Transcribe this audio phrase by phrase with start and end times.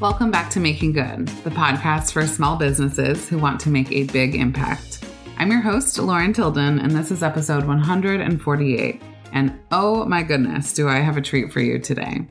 [0.00, 4.04] Welcome back to Making Good, the podcast for small businesses who want to make a
[4.04, 5.04] big impact.
[5.36, 9.02] I'm your host, Lauren Tilden, and this is episode 148.
[9.34, 12.26] And oh my goodness, do I have a treat for you today.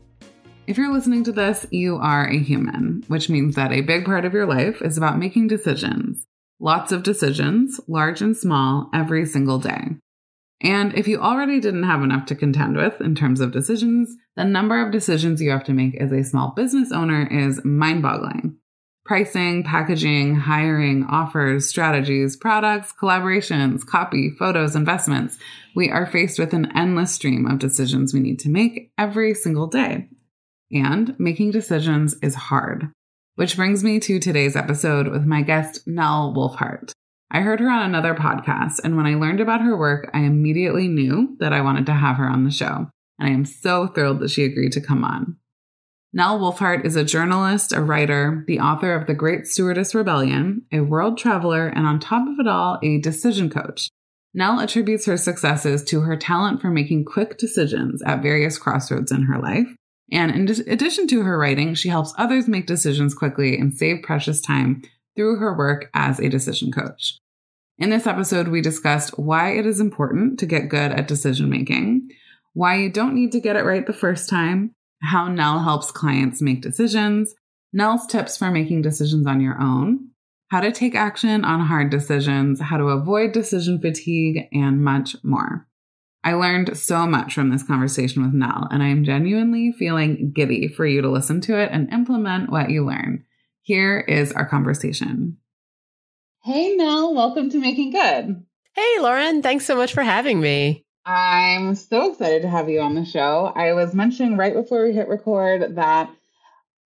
[0.65, 4.25] If you're listening to this, you are a human, which means that a big part
[4.25, 6.25] of your life is about making decisions.
[6.59, 9.89] Lots of decisions, large and small, every single day.
[10.61, 14.43] And if you already didn't have enough to contend with in terms of decisions, the
[14.43, 18.57] number of decisions you have to make as a small business owner is mind boggling.
[19.05, 25.39] Pricing, packaging, hiring, offers, strategies, products, collaborations, copy, photos, investments.
[25.75, 29.67] We are faced with an endless stream of decisions we need to make every single
[29.67, 30.09] day.
[30.71, 32.91] And making decisions is hard.
[33.35, 36.91] Which brings me to today's episode with my guest, Nell Wulfhart.
[37.31, 40.87] I heard her on another podcast, and when I learned about her work, I immediately
[40.87, 42.89] knew that I wanted to have her on the show.
[43.19, 45.37] And I am so thrilled that she agreed to come on.
[46.11, 50.79] Nell Wulfhart is a journalist, a writer, the author of The Great Stewardess Rebellion, a
[50.79, 53.89] world traveler, and on top of it all, a decision coach.
[54.33, 59.23] Nell attributes her successes to her talent for making quick decisions at various crossroads in
[59.23, 59.67] her life.
[60.11, 64.41] And in addition to her writing, she helps others make decisions quickly and save precious
[64.41, 64.81] time
[65.19, 67.19] through her work as a decision coach.
[67.77, 72.07] In this episode, we discussed why it is important to get good at decision making,
[72.53, 76.41] why you don't need to get it right the first time, how Nell helps clients
[76.41, 77.35] make decisions,
[77.73, 80.07] Nell's tips for making decisions on your own,
[80.51, 85.67] how to take action on hard decisions, how to avoid decision fatigue, and much more.
[86.23, 90.69] I learned so much from this conversation with Nell, and I am genuinely feeling giddy
[90.69, 93.25] for you to listen to it and implement what you learn.
[93.69, 95.37] Here is our conversation.
[96.43, 98.43] Hey, Nell, welcome to Making Good.
[98.73, 100.87] Hey, Lauren, thanks so much for having me.
[101.05, 103.53] I'm so excited to have you on the show.
[103.55, 106.09] I was mentioning right before we hit record that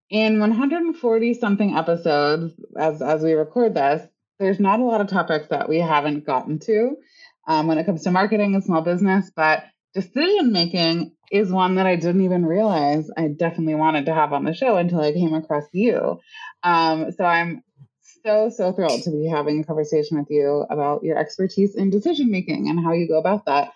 [0.10, 4.06] in 140 something episodes, as, as we record this,
[4.40, 6.98] there's not a lot of topics that we haven't gotten to
[7.48, 9.64] um, when it comes to marketing and small business, but
[9.94, 14.44] decision making is one that I didn't even realize I definitely wanted to have on
[14.44, 16.20] the show until I came across you.
[16.64, 17.64] Um, so I'm
[18.26, 22.32] so, so thrilled to be having a conversation with you about your expertise in decision
[22.32, 23.72] making and how you go about that.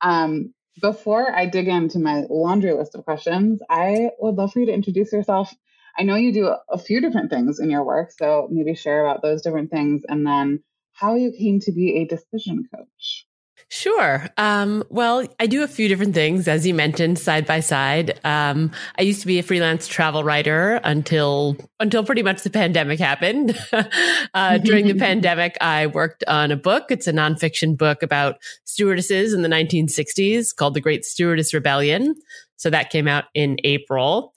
[0.00, 4.66] Um, before I dig into my laundry list of questions, I would love for you
[4.66, 5.54] to introduce yourself.
[5.96, 9.22] I know you do a few different things in your work, so maybe share about
[9.22, 13.26] those different things and then how you came to be a decision coach.
[13.72, 14.28] Sure.
[14.36, 18.20] Um, well, I do a few different things, as you mentioned, side by side.
[18.22, 23.00] Um, I used to be a freelance travel writer until until pretty much the pandemic
[23.00, 23.58] happened.
[24.34, 26.90] uh, during the pandemic, I worked on a book.
[26.90, 32.14] It's a nonfiction book about stewardesses in the 1960s called The Great Stewardess Rebellion.
[32.56, 34.34] So that came out in April.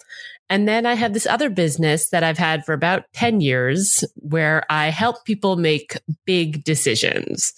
[0.50, 4.64] And then I have this other business that I've had for about 10 years where
[4.70, 7.52] I help people make big decisions.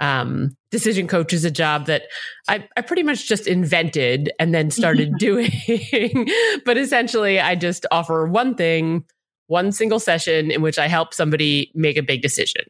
[0.00, 2.02] Um, decision coach is a job that
[2.48, 5.50] I, I pretty much just invented and then started doing.
[6.64, 9.04] but essentially, I just offer one thing,
[9.46, 12.64] one single session in which I help somebody make a big decision.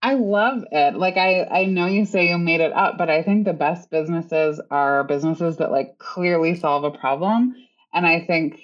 [0.00, 0.94] I love it.
[0.94, 3.90] Like I I know you say you made it up, but I think the best
[3.90, 7.54] businesses are businesses that like clearly solve a problem.
[7.92, 8.60] And I think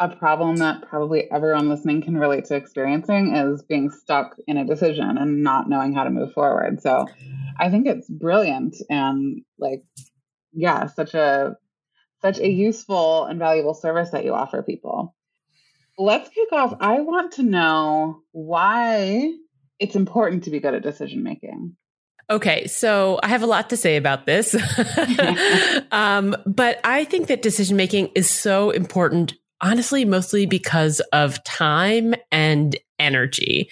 [0.00, 4.64] a problem that probably everyone listening can relate to experiencing is being stuck in a
[4.64, 6.80] decision and not knowing how to move forward.
[6.80, 7.06] So
[7.58, 9.82] I think it's brilliant and like
[10.52, 11.56] yeah, such a
[12.22, 15.14] such a useful and valuable service that you offer people.
[15.98, 16.74] Let's kick off.
[16.80, 19.32] I want to know why
[19.78, 21.76] it's important to be good at decision making.
[22.30, 24.54] Okay, so I have a lot to say about this.
[25.92, 32.14] um, but I think that decision making is so important honestly mostly because of time
[32.30, 33.70] and energy.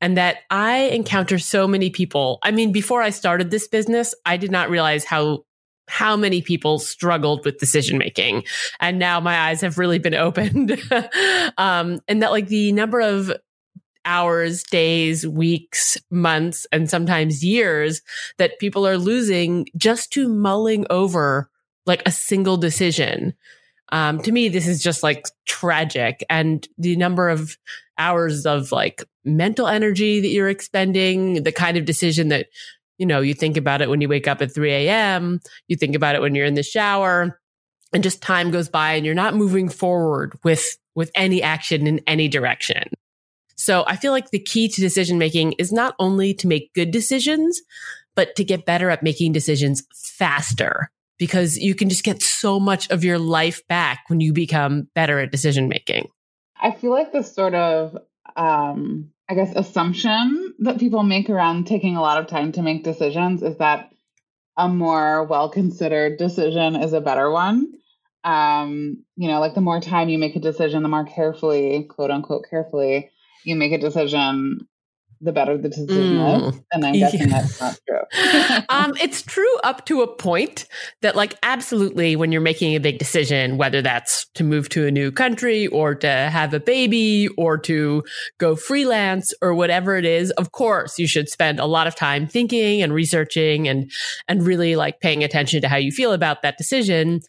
[0.00, 2.38] And that I encounter so many people.
[2.42, 5.44] I mean, before I started this business, I did not realize how
[5.90, 8.44] how many people struggled with decision making
[8.78, 10.78] and now my eyes have really been opened
[11.56, 13.32] um, and that like the number of
[14.08, 18.00] hours, days, weeks, months, and sometimes years
[18.38, 21.50] that people are losing just to mulling over
[21.86, 23.34] like a single decision.
[23.90, 26.24] Um, to me, this is just like tragic.
[26.28, 27.56] And the number of
[27.98, 32.46] hours of like mental energy that you're expending, the kind of decision that,
[32.98, 35.94] you know, you think about it when you wake up at 3 a.m., you think
[35.94, 37.40] about it when you're in the shower,
[37.92, 42.00] and just time goes by and you're not moving forward with, with any action in
[42.06, 42.84] any direction.
[43.56, 46.90] So I feel like the key to decision making is not only to make good
[46.90, 47.60] decisions,
[48.14, 52.90] but to get better at making decisions faster because you can just get so much
[52.90, 56.08] of your life back when you become better at decision making.
[56.60, 57.96] I feel like this sort of,
[58.36, 62.84] um, I guess, assumption that people make around taking a lot of time to make
[62.84, 63.90] decisions is that
[64.56, 67.72] a more well considered decision is a better one.
[68.24, 72.10] Um, you know, like the more time you make a decision, the more carefully, quote
[72.10, 73.10] unquote, carefully
[73.44, 74.67] you make a decision,
[75.20, 76.48] the better the decision mm.
[76.48, 76.60] is.
[76.72, 77.42] And I'm guessing yeah.
[77.42, 77.98] that's not true.
[78.68, 80.66] um, it's true up to a point
[81.02, 84.90] that, like, absolutely, when you're making a big decision, whether that's to move to a
[84.90, 88.02] new country or to have a baby or to
[88.38, 92.26] go freelance or whatever it is, of course, you should spend a lot of time
[92.26, 93.90] thinking and researching and,
[94.28, 97.20] and really like paying attention to how you feel about that decision.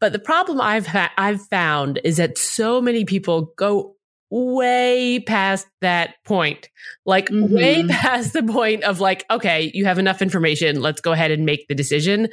[0.00, 3.93] But the problem I've ha- I've found is that so many people go
[4.34, 6.68] way past that point.
[7.06, 7.54] Like mm-hmm.
[7.54, 10.80] way past the point of like, okay, you have enough information.
[10.80, 12.28] Let's go ahead and make the decision.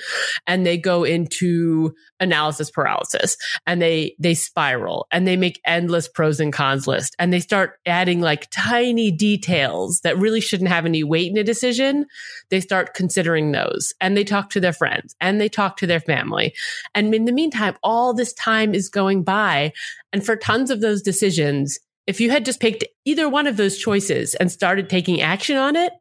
[0.48, 3.38] And they go into analysis paralysis
[3.68, 7.78] and they, they spiral and they make endless pros and cons list and they start
[7.86, 12.06] adding like tiny details that really shouldn't have any weight in a decision.
[12.50, 16.00] They start considering those and they talk to their friends and they talk to their
[16.00, 16.56] family.
[16.96, 19.74] And in the meantime, all this time is going by.
[20.14, 21.78] And for tons of those decisions,
[22.08, 25.76] if you had just picked either one of those choices and started taking action on
[25.76, 25.94] it,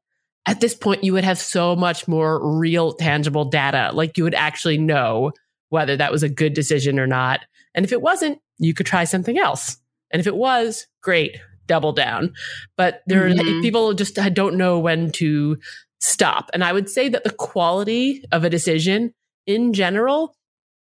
[0.46, 3.90] at this point, you would have so much more real, tangible data.
[3.92, 5.32] Like you would actually know
[5.68, 7.40] whether that was a good decision or not.
[7.74, 9.76] And if it wasn't, you could try something else.
[10.10, 11.36] And if it was, great,
[11.66, 12.32] double down.
[12.76, 13.60] But there mm-hmm.
[13.60, 15.58] people just don't know when to
[16.00, 16.50] stop.
[16.52, 19.12] And I would say that the quality of a decision
[19.46, 20.34] in general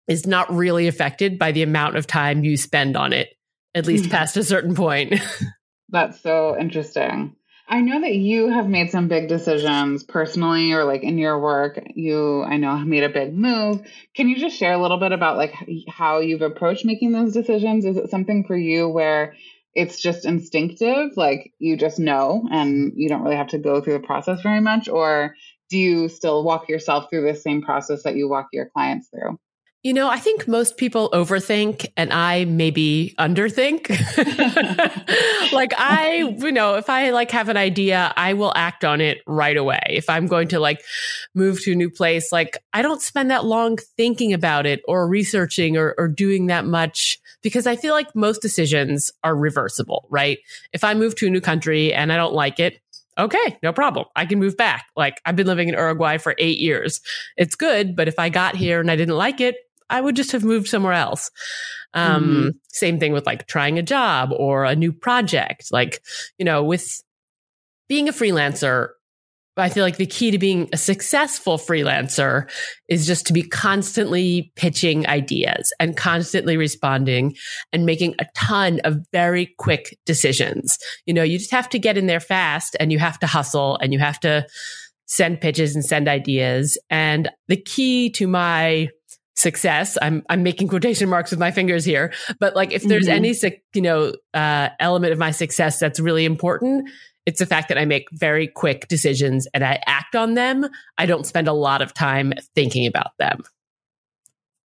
[0.08, 3.28] is not really affected by the amount of time you spend on it
[3.74, 4.10] at least mm.
[4.10, 5.14] past a certain point.
[5.88, 7.36] That's so interesting.
[7.66, 11.80] I know that you have made some big decisions personally or like in your work.
[11.94, 13.80] You, I know, made a big move.
[14.14, 15.54] Can you just share a little bit about like
[15.88, 17.86] how you've approached making those decisions?
[17.86, 19.34] Is it something for you where
[19.72, 23.94] it's just instinctive, like you just know and you don't really have to go through
[23.94, 24.88] the process very much?
[24.88, 25.34] Or
[25.70, 29.38] do you still walk yourself through the same process that you walk your clients through?
[29.84, 33.90] You know, I think most people overthink and I maybe underthink.
[35.52, 39.19] like I, you know, if I like have an idea, I will act on it
[39.26, 39.82] right away.
[39.90, 40.82] If I'm going to like
[41.34, 45.06] move to a new place, like I don't spend that long thinking about it or
[45.06, 50.38] researching or, or doing that much because I feel like most decisions are reversible, right?
[50.72, 52.81] If I move to a new country and I don't like it,
[53.19, 54.06] okay, no problem.
[54.16, 54.86] I can move back.
[54.96, 57.03] Like I've been living in Uruguay for eight years.
[57.36, 59.56] It's good, but if I got here and I didn't like it,
[59.91, 61.31] I would just have moved somewhere else.
[61.93, 62.48] Um, mm-hmm.
[62.69, 65.69] Same thing with like trying a job or a new project.
[65.70, 66.03] Like,
[66.38, 67.03] you know, with
[67.88, 68.88] being a freelancer,
[69.56, 72.50] I feel like the key to being a successful freelancer
[72.88, 77.36] is just to be constantly pitching ideas and constantly responding
[77.72, 80.76] and making a ton of very quick decisions.
[81.06, 83.79] You know, you just have to get in there fast and you have to hustle
[83.81, 84.44] and you have to
[85.06, 86.76] send pitches and send ideas.
[86.91, 88.88] And the key to my
[89.34, 89.98] success.
[90.00, 93.24] I'm i'm making quotation marks with my fingers here but like if there's mm-hmm.
[93.24, 93.34] any
[93.74, 96.88] you know uh, element of my success that's really important
[97.26, 100.69] it's the fact that i make very quick decisions and i act on them.
[100.98, 103.43] I don't spend a lot of time thinking about them.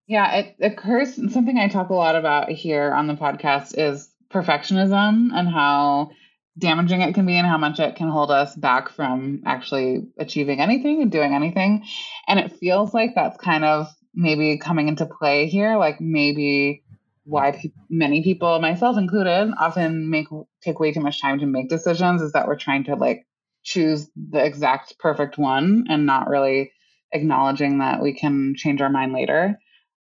[0.06, 5.30] Yeah it occurs something i talk a lot about here on the podcast is perfectionism
[5.32, 6.10] and how
[6.58, 10.60] damaging it can be and how much it can hold us back from actually achieving
[10.60, 11.84] anything and doing anything.
[12.26, 13.86] And it feels like that's kind of
[14.18, 16.82] maybe coming into play here like maybe
[17.24, 20.26] why pe- many people myself included often make
[20.60, 23.26] take way too much time to make decisions is that we're trying to like
[23.62, 26.72] choose the exact perfect one and not really
[27.12, 29.56] acknowledging that we can change our mind later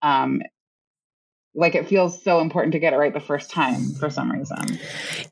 [0.02, 0.42] um,
[1.54, 4.78] like it feels so important to get it right the first time for some reason.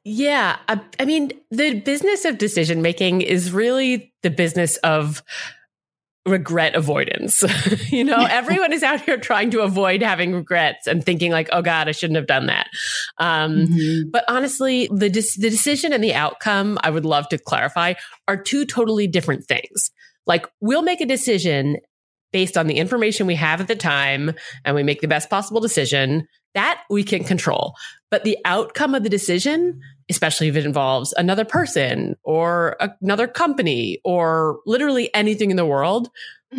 [0.04, 0.58] Yeah.
[0.68, 5.22] I, I mean, the business of decision making is really the business of
[6.26, 7.42] regret avoidance.
[7.90, 11.62] you know, everyone is out here trying to avoid having regrets and thinking like, "Oh
[11.62, 12.68] God, I shouldn't have done that."
[13.18, 14.10] Um, mm-hmm.
[14.10, 17.94] But honestly, the de- the decision and the outcome, I would love to clarify,
[18.28, 19.90] are two totally different things.
[20.26, 21.78] Like, we'll make a decision
[22.32, 24.32] based on the information we have at the time,
[24.64, 26.26] and we make the best possible decision.
[26.54, 27.74] That we can control.
[28.10, 34.00] But the outcome of the decision, especially if it involves another person or another company
[34.04, 36.10] or literally anything in the world,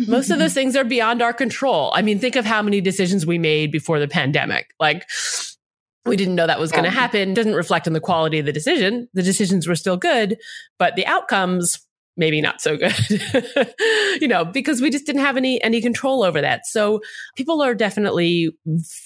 [0.06, 1.92] most of those things are beyond our control.
[1.94, 4.74] I mean, think of how many decisions we made before the pandemic.
[4.80, 5.06] Like,
[6.04, 7.34] we didn't know that was going to happen.
[7.34, 9.08] Doesn't reflect on the quality of the decision.
[9.14, 10.38] The decisions were still good,
[10.78, 12.94] but the outcomes maybe not so good
[14.20, 17.00] you know because we just didn't have any any control over that so
[17.36, 18.54] people are definitely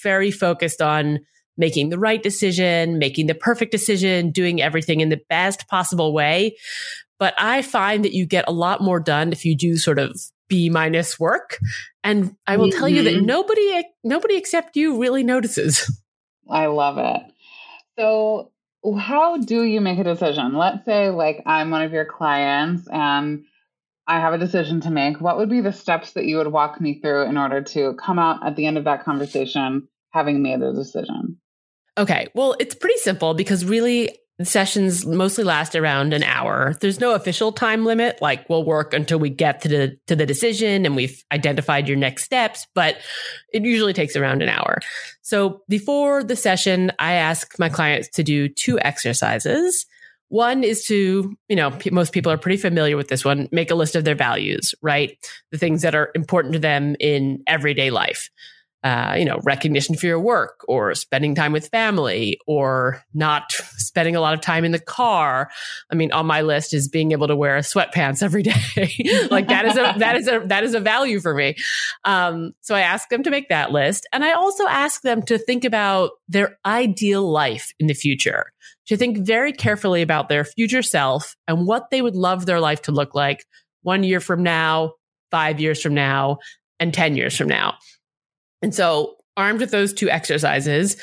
[0.02, 1.20] very focused on
[1.56, 6.56] making the right decision, making the perfect decision, doing everything in the best possible way.
[7.18, 10.18] But I find that you get a lot more done if you do sort of
[10.48, 11.58] B minus work.
[12.04, 12.78] And I will mm-hmm.
[12.78, 13.26] tell you that mm-hmm.
[13.26, 15.90] nobody, nobody except you really notices.
[16.48, 17.22] I love it.
[17.98, 18.52] So
[19.00, 20.54] how do you make a decision?
[20.54, 23.44] Let's say like I'm one of your clients and
[24.06, 25.20] I have a decision to make.
[25.20, 28.18] What would be the steps that you would walk me through in order to come
[28.18, 31.38] out at the end of that conversation having made a decision?
[31.98, 32.28] Okay.
[32.34, 36.74] Well, it's pretty simple because really sessions mostly last around an hour.
[36.80, 38.20] There's no official time limit.
[38.20, 41.96] Like we'll work until we get to the to the decision and we've identified your
[41.96, 42.96] next steps, but
[43.52, 44.80] it usually takes around an hour.
[45.22, 49.86] So before the session, I ask my clients to do two exercises.
[50.28, 53.76] One is to, you know, most people are pretty familiar with this one, make a
[53.76, 55.16] list of their values, right?
[55.52, 58.28] The things that are important to them in everyday life
[58.87, 64.14] uh, you know, recognition for your work or spending time with family or not spending
[64.14, 65.50] a lot of time in the car.
[65.90, 69.26] I mean, on my list is being able to wear sweatpants every day.
[69.33, 71.57] like that is a, that is a, that is a value for me.
[72.05, 74.07] Um, so I ask them to make that list.
[74.12, 78.52] And I also ask them to think about their ideal life in the future,
[78.87, 82.83] to think very carefully about their future self and what they would love their life
[82.83, 83.47] to look like
[83.83, 84.93] one year from now,
[85.33, 86.38] five years from now,
[86.78, 87.75] and 10 years from now.
[88.62, 90.96] And so armed with those two exercises,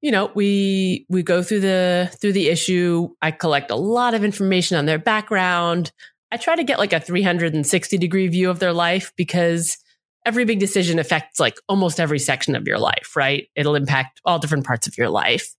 [0.00, 3.08] you know, we we go through the through the issue.
[3.20, 5.92] I collect a lot of information on their background.
[6.32, 9.76] I try to get like a 360 degree view of their life because
[10.24, 13.48] every big decision affects like almost every section of your life, right?
[13.54, 15.54] It'll impact all different parts of your life.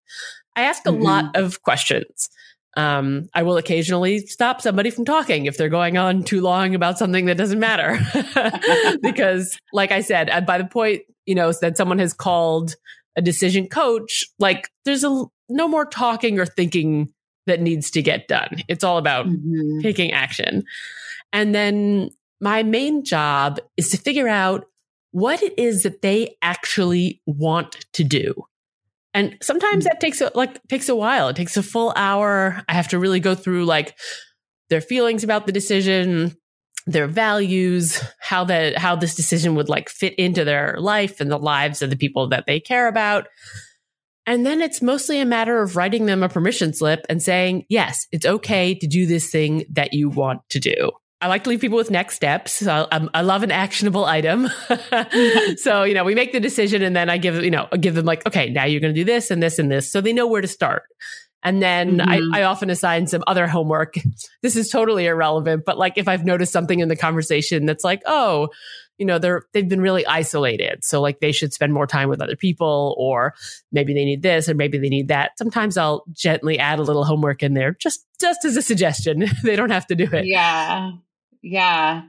[0.56, 1.04] I ask a mm-hmm.
[1.04, 2.30] lot of questions.
[2.78, 6.98] Um, I will occasionally stop somebody from talking if they're going on too long about
[6.98, 8.00] something that doesn't matter.
[9.02, 12.76] because, like I said, by the point, you know, that someone has called
[13.16, 17.08] a decision coach, like there's a, no more talking or thinking
[17.48, 18.58] that needs to get done.
[18.68, 19.80] It's all about mm-hmm.
[19.80, 20.66] taking action.
[21.32, 22.10] And then
[22.42, 24.66] my main job is to figure out
[25.12, 28.34] what it is that they actually want to do.
[29.14, 31.30] And sometimes that takes a, like takes a while.
[31.30, 32.62] It takes a full hour.
[32.68, 33.98] I have to really go through like
[34.70, 36.36] their feelings about the decision,
[36.92, 41.38] their values, how that how this decision would like fit into their life and the
[41.38, 43.28] lives of the people that they care about.
[44.28, 48.06] And then it's mostly a matter of writing them a permission slip and saying, yes,
[48.12, 50.92] it's okay to do this thing that you want to do.
[51.22, 52.54] I like to leave people with next steps.
[52.54, 54.50] So I, I love an actionable item.
[55.58, 58.06] so, you know, we make the decision and then I give, you know, give them
[58.06, 59.92] like, okay, now you're going to do this and this and this.
[59.92, 60.84] So they know where to start.
[61.44, 62.34] And then mm-hmm.
[62.34, 63.96] I, I often assign some other homework.
[64.42, 68.02] This is totally irrelevant, but like if I've noticed something in the conversation that's like,
[68.06, 68.50] oh,
[68.98, 70.84] you know, they're, they've been really isolated.
[70.84, 73.34] So like they should spend more time with other people or
[73.72, 75.32] maybe they need this or maybe they need that.
[75.38, 79.26] Sometimes I'll gently add a little homework in there just, just as a suggestion.
[79.44, 80.26] they don't have to do it.
[80.28, 80.92] Yeah.
[81.42, 82.04] Yeah.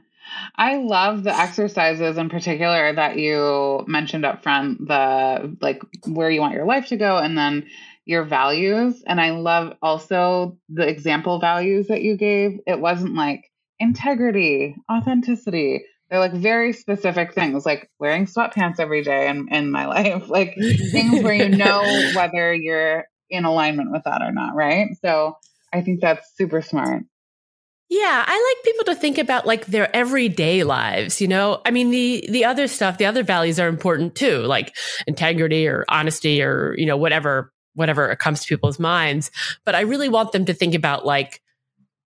[0.55, 6.41] I love the exercises in particular that you mentioned up front, the like where you
[6.41, 7.67] want your life to go and then
[8.05, 9.01] your values.
[9.05, 12.59] And I love also the example values that you gave.
[12.67, 15.85] It wasn't like integrity, authenticity.
[16.09, 20.55] They're like very specific things, like wearing sweatpants every day in, in my life, like
[20.55, 21.81] things where you know
[22.15, 24.89] whether you're in alignment with that or not, right?
[25.03, 25.37] So
[25.73, 27.03] I think that's super smart.
[27.89, 31.61] Yeah, I like people to think about like their everyday lives, you know?
[31.63, 35.85] I mean, the the other stuff, the other values are important too, like integrity or
[35.89, 39.31] honesty or, you know, whatever whatever comes to people's minds,
[39.65, 41.41] but I really want them to think about like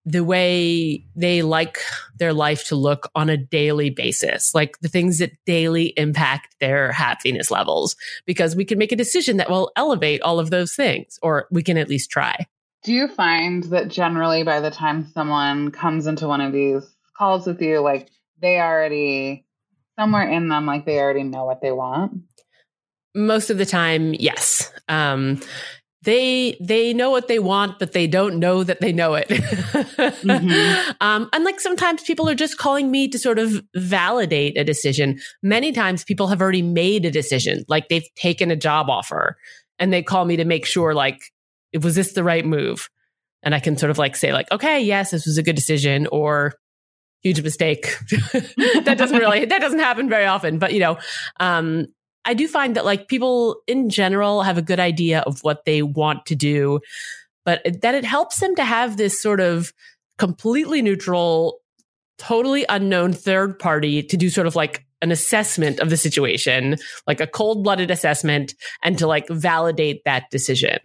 [0.04, 1.78] the way they like
[2.18, 6.92] their life to look on a daily basis, like the things that daily impact their
[6.92, 7.94] happiness levels,
[8.24, 11.62] because we can make a decision that will elevate all of those things, or we
[11.62, 12.46] can at least try.
[12.84, 16.84] Do you find that generally by the time someone comes into one of these
[17.14, 18.08] calls with you, like
[18.40, 19.44] they already,
[19.98, 22.22] somewhere in them, like they already know what they want?
[23.18, 24.72] Most of the time, yes.
[24.88, 25.40] Um,
[26.02, 30.90] they they know what they want but they don't know that they know it mm-hmm.
[31.00, 35.18] um, and like sometimes people are just calling me to sort of validate a decision
[35.42, 39.36] many times people have already made a decision like they've taken a job offer
[39.78, 41.20] and they call me to make sure like
[41.82, 42.88] was this the right move
[43.42, 46.06] and i can sort of like say like okay yes this was a good decision
[46.12, 46.54] or
[47.22, 47.96] huge mistake
[48.32, 50.96] that doesn't really that doesn't happen very often but you know
[51.40, 51.86] um
[52.24, 55.82] I do find that like people in general have a good idea of what they
[55.82, 56.80] want to do,
[57.44, 59.72] but that it helps them to have this sort of
[60.18, 61.60] completely neutral,
[62.18, 67.20] totally unknown third party to do sort of like an assessment of the situation, like
[67.20, 70.78] a cold blooded assessment and to like validate that decision.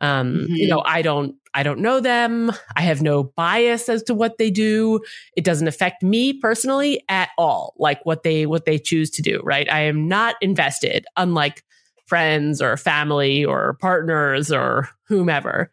[0.00, 0.54] Um, mm-hmm.
[0.54, 2.52] you know, I don't, I don't know them.
[2.76, 5.00] I have no bias as to what they do.
[5.36, 9.40] It doesn't affect me personally at all, like what they, what they choose to do,
[9.42, 9.68] right?
[9.70, 11.64] I am not invested, unlike
[12.06, 15.70] friends or family or partners or whomever.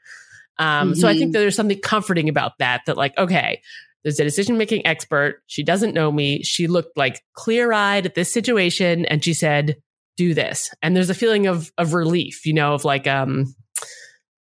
[0.58, 1.00] Um, mm-hmm.
[1.00, 1.32] so I think mm-hmm.
[1.34, 3.62] that there's something comforting about that, that like, okay,
[4.03, 5.41] there's a decision making expert.
[5.48, 6.44] She doesn't know me.
[6.44, 9.77] She looked like clear eyed at this situation and she said,
[10.17, 10.74] do this.
[10.82, 13.53] And there's a feeling of, of relief, you know, of like, um,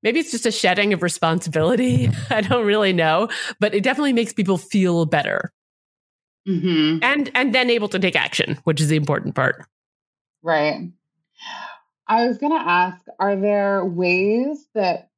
[0.03, 2.09] maybe it's just a shedding of responsibility.
[2.29, 5.51] I don't really know, but it definitely makes people feel better.
[6.47, 6.99] Mm-hmm.
[7.03, 9.65] And and then able to take action, which is the important part.
[10.41, 10.91] Right.
[12.07, 15.09] I was going to ask are there ways that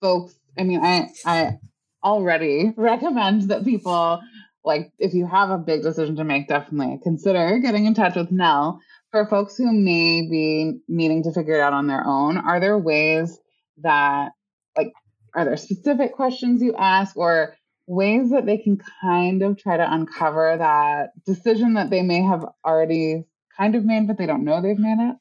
[0.00, 1.58] folks I mean I I
[2.04, 4.20] already recommend that people
[4.64, 8.30] like if you have a big decision to make definitely consider getting in touch with
[8.30, 12.60] Nell for folks who may be needing to figure it out on their own are
[12.60, 13.38] there ways
[13.82, 14.32] that
[14.76, 14.92] like
[15.34, 17.56] are there specific questions you ask or
[17.86, 22.44] ways that they can kind of try to uncover that decision that they may have
[22.64, 23.24] already
[23.56, 25.16] kind of made but they don't know they've made it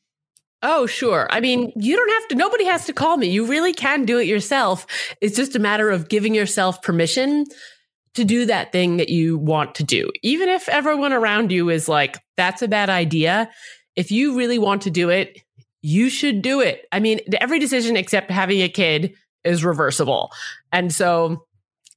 [0.68, 1.28] Oh, sure.
[1.30, 3.28] I mean, you don't have to, nobody has to call me.
[3.28, 4.88] You really can do it yourself.
[5.22, 7.46] It's just a matter of giving yourself permission
[8.16, 10.10] to do that thing that you want to do.
[10.24, 13.52] Even if everyone around you is like, that's a bad idea.
[13.96, 15.40] If you really want to do it,
[15.86, 16.88] you should do it.
[16.92, 20.32] I mean, every decision except having a kid is reversible.
[20.72, 21.46] And so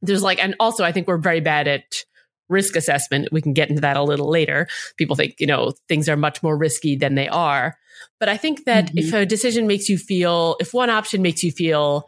[0.02, 2.04] there's like, and also I think we're very bad at
[2.50, 3.28] risk assessment.
[3.32, 4.68] We can get into that a little later.
[4.98, 7.78] People think, you know, things are much more risky than they are.
[8.20, 8.98] But I think that mm-hmm.
[8.98, 12.06] if a decision makes you feel, if one option makes you feel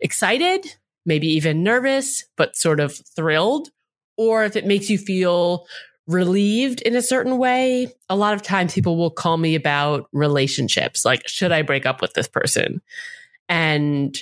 [0.00, 0.66] excited,
[1.06, 3.68] maybe even nervous, but sort of thrilled,
[4.18, 5.64] or if it makes you feel
[6.12, 7.92] relieved in a certain way.
[8.08, 12.00] A lot of times people will call me about relationships, like, should I break up
[12.00, 12.80] with this person?
[13.48, 14.16] And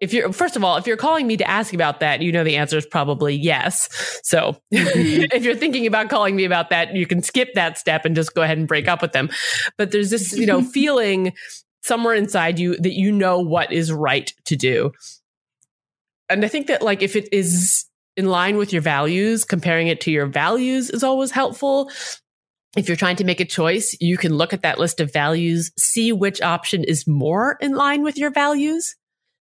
[0.00, 2.42] if you're, first of all, if you're calling me to ask about that, you know
[2.42, 3.88] the answer is probably yes.
[4.24, 5.24] So mm-hmm.
[5.32, 8.34] if you're thinking about calling me about that, you can skip that step and just
[8.34, 9.30] go ahead and break up with them.
[9.78, 11.34] But there's this, you know, feeling
[11.82, 14.92] somewhere inside you that you know what is right to do.
[16.28, 17.84] And I think that like if it is
[18.16, 21.90] in line with your values, comparing it to your values is always helpful.
[22.76, 25.70] If you're trying to make a choice, you can look at that list of values,
[25.78, 28.94] see which option is more in line with your values.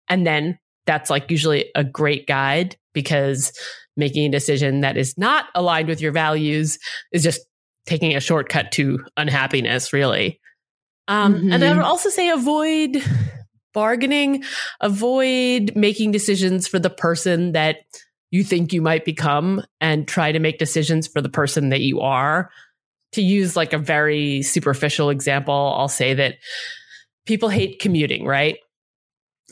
[0.09, 3.53] And then that's like usually a great guide because
[3.97, 6.79] making a decision that is not aligned with your values
[7.13, 7.41] is just
[7.87, 10.41] taking a shortcut to unhappiness, really.
[11.07, 11.53] Um, mm-hmm.
[11.53, 11.85] And I would mm-hmm.
[11.85, 13.03] also say avoid
[13.73, 14.43] bargaining,
[14.81, 17.79] avoid making decisions for the person that
[18.31, 22.01] you think you might become and try to make decisions for the person that you
[22.01, 22.51] are.
[23.15, 26.37] To use like a very superficial example, I'll say that
[27.27, 28.59] people hate commuting, right?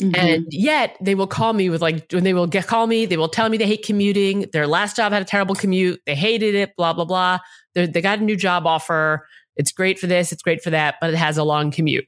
[0.01, 0.15] Mm-hmm.
[0.15, 3.17] And yet they will call me with like, when they will get, call me, they
[3.17, 4.47] will tell me they hate commuting.
[4.53, 6.01] Their last job had a terrible commute.
[6.07, 7.39] They hated it, blah, blah, blah.
[7.75, 9.27] They're, they got a new job offer.
[9.57, 10.31] It's great for this.
[10.31, 12.07] It's great for that, but it has a long commute.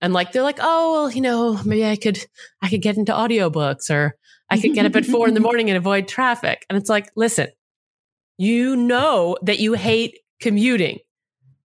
[0.00, 2.18] And like, they're like, oh, well, you know, maybe I could,
[2.60, 4.16] I could get into audiobooks or
[4.50, 6.64] I could get up at four in the morning and avoid traffic.
[6.68, 7.48] And it's like, listen,
[8.38, 10.98] you know that you hate commuting.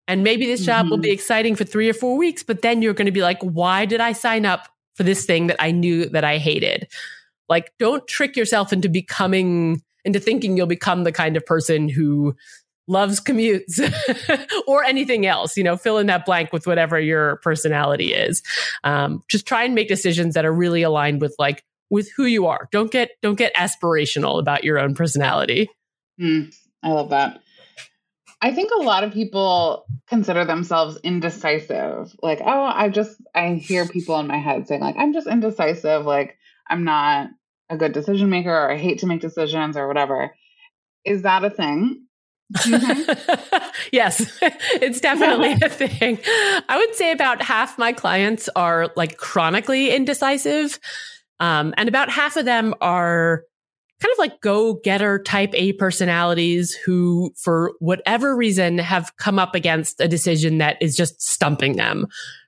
[0.09, 0.91] And maybe this job mm-hmm.
[0.91, 1.15] will be mm-hmm.
[1.15, 4.01] exciting for three or four weeks, but then you're going to be like, why did
[4.01, 6.89] I sign up for this thing that I knew that I hated?
[7.49, 12.35] Like, don't trick yourself into becoming, into thinking you'll become the kind of person who
[12.89, 13.79] loves commutes
[14.67, 18.43] or anything else, you know, fill in that blank with whatever your personality is.
[18.83, 22.47] Um, just try and make decisions that are really aligned with like with who you
[22.47, 22.69] are.
[22.73, 25.69] Don't get don't get aspirational about your own personality.
[26.21, 27.41] Mm, I love that.
[28.43, 32.17] I think a lot of people consider themselves indecisive.
[32.23, 36.07] Like, oh, I just I hear people in my head saying like I'm just indecisive,
[36.07, 36.37] like
[36.69, 37.29] I'm not
[37.69, 40.35] a good decision maker or I hate to make decisions or whatever.
[41.05, 42.07] Is that a thing?
[43.93, 46.19] Yes, it's definitely a thing.
[46.69, 50.79] I would say about half my clients are like chronically indecisive.
[51.41, 53.43] Um, and about half of them are
[54.01, 59.55] kind of like go getter type A personalities who, for whatever reason, have come up
[59.55, 62.07] against a decision that is just stumping them.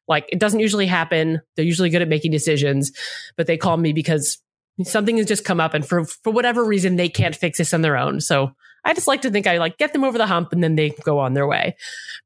[0.09, 1.41] Like it doesn't usually happen.
[1.57, 2.93] They're usually good at making decisions,
[3.37, 4.39] but they call me because
[4.85, 7.83] something has just come up and for, for whatever reason, they can't fix this on
[7.83, 8.21] their own.
[8.21, 8.53] So
[8.85, 10.91] I just like to think I like get them over the hump and then they
[11.05, 11.77] go on their way.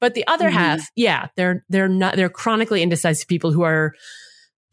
[0.01, 0.57] But the other mm-hmm.
[0.57, 3.95] half, yeah, they're, they're not, they're chronically indecisive people who are,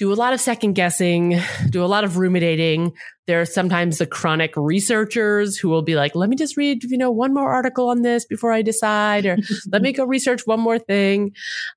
[0.03, 1.39] do a lot of second guessing,
[1.69, 2.91] do a lot of ruminating.
[3.25, 6.97] There are sometimes the chronic researchers who will be like, let me just read, you
[6.97, 9.37] know, one more article on this before I decide, or
[9.71, 11.31] let me go research one more thing.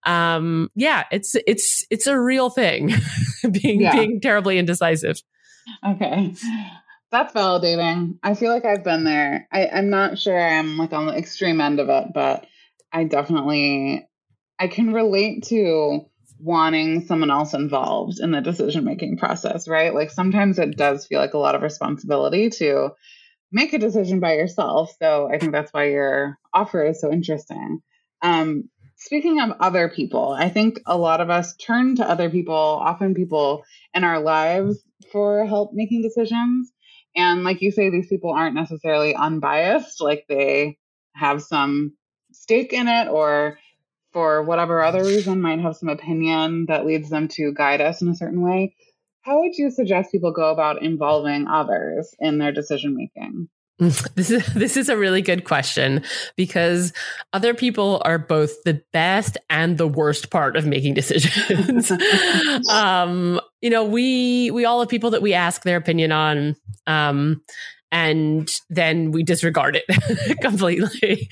[0.06, 2.92] Um, yeah, it's, it's, it's a real thing
[3.52, 3.94] being, yeah.
[3.94, 5.22] being terribly indecisive.
[5.86, 6.34] Okay.
[7.12, 8.18] That's validating.
[8.24, 9.46] I feel like I've been there.
[9.52, 12.44] I, I'm not sure I'm like on the extreme end of it, but
[12.92, 14.08] I definitely
[14.58, 16.06] I can relate to
[16.38, 19.94] wanting someone else involved in the decision making process, right?
[19.94, 22.90] Like sometimes it does feel like a lot of responsibility to
[23.52, 24.94] make a decision by yourself.
[25.00, 27.80] So I think that's why your offer is so interesting.
[28.22, 32.54] Um, speaking of other people, I think a lot of us turn to other people,
[32.54, 36.72] often people in our lives, for help making decisions.
[37.14, 40.78] And like you say, these people aren't necessarily unbiased, like they
[41.14, 41.96] have some
[42.32, 43.58] stake in it or
[44.16, 48.08] for whatever other reason might have some opinion that leads them to guide us in
[48.08, 48.74] a certain way.
[49.20, 53.50] How would you suggest people go about involving others in their decision making?
[54.14, 56.02] This is this is a really good question
[56.34, 56.94] because
[57.34, 61.90] other people are both the best and the worst part of making decisions.
[62.70, 66.56] um, you know, we we all have people that we ask their opinion on.
[66.86, 67.42] Um,
[67.92, 71.28] and then we disregard it completely.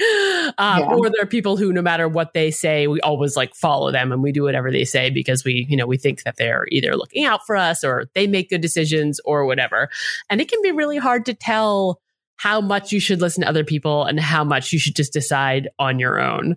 [0.56, 0.88] Um, yeah.
[0.88, 4.12] Or there are people who, no matter what they say, we always like follow them
[4.12, 6.96] and we do whatever they say because we, you know, we think that they're either
[6.96, 9.88] looking out for us or they make good decisions or whatever.
[10.30, 12.00] And it can be really hard to tell
[12.36, 15.68] how much you should listen to other people and how much you should just decide
[15.78, 16.56] on your own.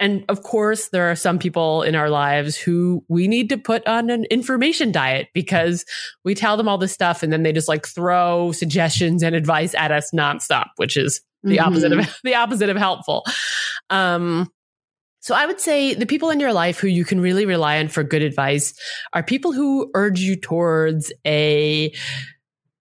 [0.00, 3.86] And of course, there are some people in our lives who we need to put
[3.86, 5.84] on an information diet because
[6.24, 9.74] we tell them all this stuff and then they just like throw suggestions and advice
[9.74, 11.66] at us nonstop, which is the mm-hmm.
[11.66, 13.24] opposite of the opposite of helpful.
[13.90, 14.48] Um,
[15.20, 17.88] so I would say the people in your life who you can really rely on
[17.88, 18.74] for good advice
[19.12, 21.92] are people who urge you towards a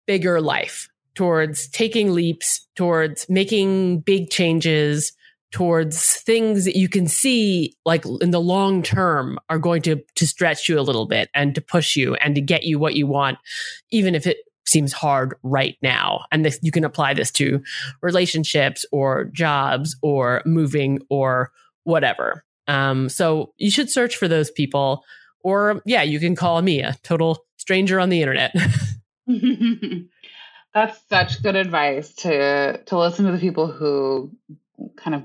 [0.06, 5.12] bigger life, towards taking leaps, towards making big changes,
[5.54, 10.26] towards things that you can see like in the long term are going to to
[10.26, 13.06] stretch you a little bit and to push you and to get you what you
[13.06, 13.38] want
[13.92, 16.24] even if it seems hard right now.
[16.32, 17.62] And this, you can apply this to
[18.02, 21.52] relationships or jobs or moving or
[21.84, 22.44] whatever.
[22.66, 25.04] Um, so you should search for those people.
[25.44, 28.54] Or yeah you can call me a total stranger on the internet
[30.74, 34.32] That's such good advice to to listen to the people who
[34.96, 35.22] kind of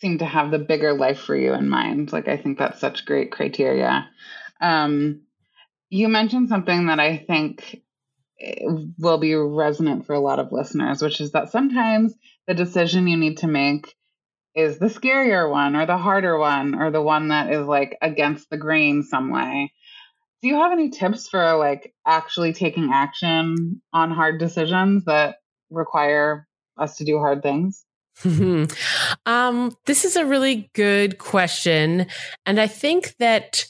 [0.00, 2.12] seem to have the bigger life for you in mind.
[2.12, 4.08] Like I think that's such great criteria.
[4.60, 5.22] Um,
[5.90, 7.82] you mentioned something that I think
[8.40, 8.66] eh,
[8.98, 12.14] will be resonant for a lot of listeners, which is that sometimes
[12.48, 13.94] the decision you need to make
[14.54, 18.50] is the scarier one or the harder one or the one that is like against
[18.50, 19.72] the grain some way
[20.44, 25.36] do you have any tips for like actually taking action on hard decisions that
[25.70, 27.86] require us to do hard things?
[29.24, 32.08] um, this is a really good question.
[32.44, 33.64] And I think that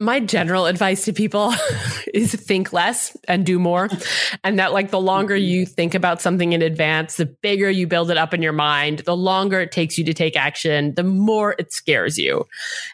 [0.00, 1.54] my general advice to people
[2.14, 3.88] is think less and do more.
[4.42, 5.44] And that, like, the longer mm-hmm.
[5.44, 9.00] you think about something in advance, the bigger you build it up in your mind,
[9.00, 12.46] the longer it takes you to take action, the more it scares you.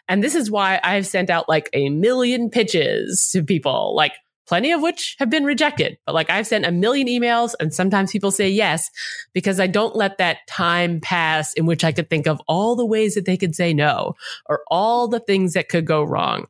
[0.07, 4.13] And this is why I've sent out like a million pitches to people like,
[4.51, 5.97] plenty of which have been rejected.
[6.05, 8.89] But like I've sent a million emails and sometimes people say yes
[9.31, 12.85] because I don't let that time pass in which I could think of all the
[12.85, 14.15] ways that they could say no
[14.47, 16.47] or all the things that could go wrong.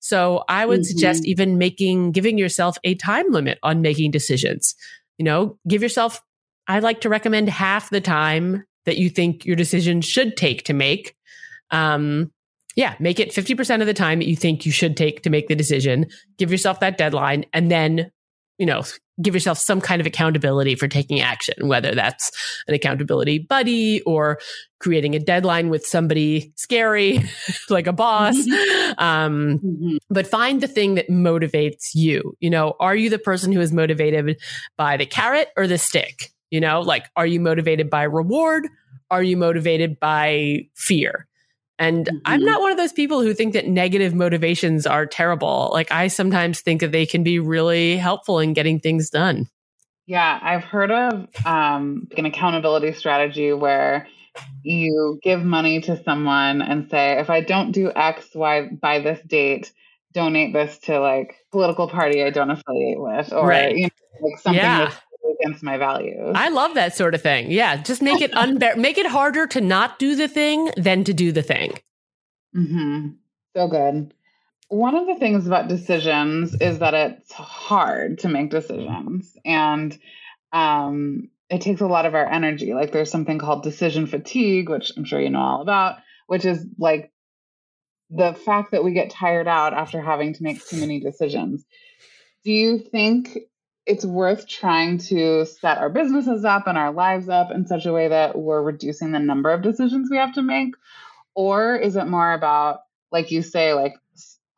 [0.00, 0.84] So I would mm-hmm.
[0.84, 4.74] suggest even making, giving yourself a time limit on making decisions.
[5.18, 6.22] You know, give yourself,
[6.66, 10.72] I like to recommend half the time that you think your decision should take to
[10.72, 11.16] make.
[11.70, 12.32] Um,
[12.76, 15.48] yeah, make it 50% of the time that you think you should take to make
[15.48, 16.06] the decision.
[16.38, 18.10] Give yourself that deadline and then
[18.58, 18.84] you know,
[19.20, 22.30] give yourself some kind of accountability for taking action, whether that's
[22.68, 24.38] an accountability buddy or
[24.78, 27.20] creating a deadline with somebody scary,
[27.70, 28.36] like a boss.
[28.36, 29.02] Mm-hmm.
[29.02, 29.96] Um, mm-hmm.
[30.10, 32.36] But find the thing that motivates you.
[32.40, 34.38] You know, are you the person who is motivated
[34.76, 36.30] by the carrot or the stick?
[36.50, 38.68] You know, like, are you motivated by reward?
[39.10, 41.26] Are you motivated by fear?
[41.82, 42.18] And mm-hmm.
[42.24, 45.70] I'm not one of those people who think that negative motivations are terrible.
[45.72, 49.48] Like I sometimes think that they can be really helpful in getting things done.
[50.06, 54.06] Yeah, I've heard of um, an accountability strategy where
[54.62, 59.20] you give money to someone and say, if I don't do X, Y by this
[59.26, 59.72] date,
[60.12, 63.76] donate this to like political party I don't affiliate with, or right.
[63.76, 64.92] you know, like something yeah
[65.40, 66.32] against my values.
[66.34, 67.50] I love that sort of thing.
[67.50, 71.12] Yeah, just make it unbear make it harder to not do the thing than to
[71.12, 71.78] do the thing.
[72.56, 73.08] Mm-hmm.
[73.56, 74.14] So good.
[74.68, 79.96] One of the things about decisions is that it's hard to make decisions, and
[80.52, 82.72] um, it takes a lot of our energy.
[82.72, 86.64] Like there's something called decision fatigue, which I'm sure you know all about, which is
[86.78, 87.12] like
[88.08, 91.64] the fact that we get tired out after having to make too many decisions.
[92.44, 93.38] Do you think
[93.86, 97.92] it's worth trying to set our businesses up and our lives up in such a
[97.92, 100.74] way that we're reducing the number of decisions we have to make?
[101.34, 103.94] Or is it more about, like you say, like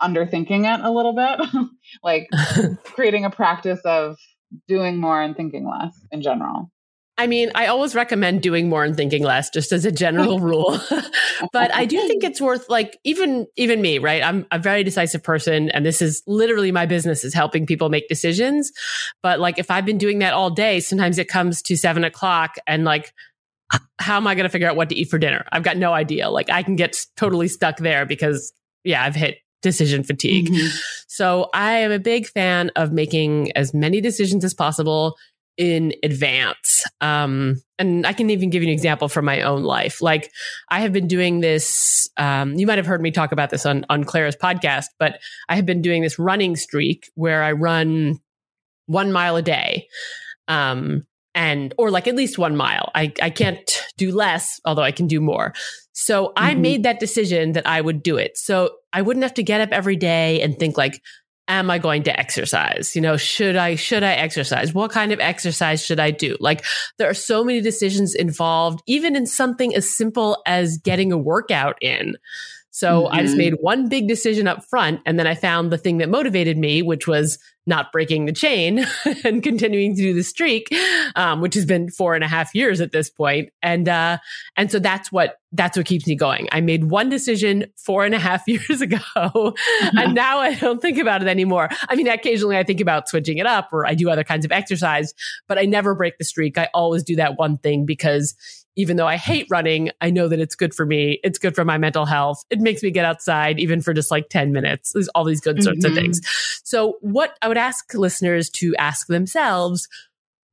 [0.00, 1.40] underthinking it a little bit,
[2.02, 2.28] like
[2.84, 4.18] creating a practice of
[4.68, 6.70] doing more and thinking less in general?
[7.16, 10.78] I mean, I always recommend doing more and thinking less, just as a general rule.
[11.52, 14.22] but I do think it's worth like even even me, right?
[14.22, 18.08] I'm a very decisive person, and this is literally my business is helping people make
[18.08, 18.72] decisions.
[19.22, 22.56] But like if I've been doing that all day, sometimes it comes to seven o'clock,
[22.66, 23.12] and like
[23.98, 25.44] how am I going to figure out what to eat for dinner?
[25.50, 26.30] I've got no idea.
[26.30, 28.52] Like I can get totally stuck there because
[28.84, 30.50] yeah, I've hit decision fatigue.
[30.50, 30.76] Mm-hmm.
[31.08, 35.16] So I am a big fan of making as many decisions as possible
[35.56, 36.84] in advance.
[37.00, 40.02] Um, and I can even give you an example from my own life.
[40.02, 40.30] Like
[40.68, 42.08] I have been doing this.
[42.16, 45.56] Um, you might have heard me talk about this on on Clara's podcast, but I
[45.56, 48.18] have been doing this running streak where I run
[48.86, 49.88] one mile a day.
[50.48, 52.90] Um, and or like at least one mile.
[52.94, 55.52] I, I can't do less, although I can do more.
[55.92, 56.44] So mm-hmm.
[56.44, 58.38] I made that decision that I would do it.
[58.38, 61.02] So I wouldn't have to get up every day and think like,
[61.48, 62.94] am I going to exercise?
[62.94, 64.72] You know, should I, should I exercise?
[64.72, 66.36] What kind of exercise should I do?
[66.40, 66.64] Like
[66.98, 71.76] there are so many decisions involved, even in something as simple as getting a workout
[71.82, 72.16] in.
[72.70, 73.14] So mm-hmm.
[73.14, 73.38] I just mm-hmm.
[73.38, 75.00] made one big decision up front.
[75.06, 78.84] And then I found the thing that motivated me, which was not breaking the chain
[79.24, 80.68] and continuing to do the streak,
[81.16, 83.50] um, which has been four and a half years at this point.
[83.62, 84.18] And, uh,
[84.56, 86.48] and so that's what, that's what keeps me going.
[86.52, 89.54] I made one decision four and a half years ago
[89.96, 91.68] and now I don't think about it anymore.
[91.88, 94.52] I mean, occasionally I think about switching it up or I do other kinds of
[94.52, 95.14] exercise,
[95.48, 96.58] but I never break the streak.
[96.58, 98.34] I always do that one thing because
[98.76, 101.20] even though I hate running, I know that it's good for me.
[101.22, 102.44] It's good for my mental health.
[102.50, 104.92] It makes me get outside even for just like 10 minutes.
[104.92, 105.96] There's all these good sorts mm-hmm.
[105.96, 106.20] of things.
[106.64, 109.88] So what I would ask listeners to ask themselves,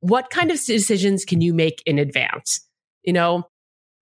[0.00, 2.60] what kind of decisions can you make in advance?
[3.02, 3.48] You know,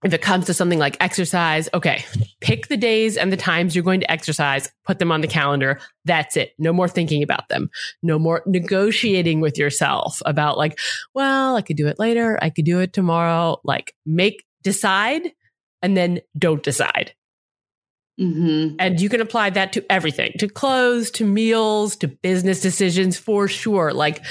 [0.05, 2.05] if it comes to something like exercise, okay,
[2.41, 5.79] pick the days and the times you're going to exercise, put them on the calendar.
[6.05, 6.53] That's it.
[6.59, 7.69] No more thinking about them.
[8.03, 10.79] No more negotiating with yourself about like,
[11.15, 12.39] well, I could do it later.
[12.41, 13.61] I could do it tomorrow.
[13.63, 15.33] Like make, decide
[15.83, 17.15] and then don't decide.
[18.21, 18.77] Mm-hmm.
[18.79, 23.49] And you can apply that to everything, to clothes, to meals, to business decisions for
[23.49, 23.95] sure.
[23.95, 24.23] Like,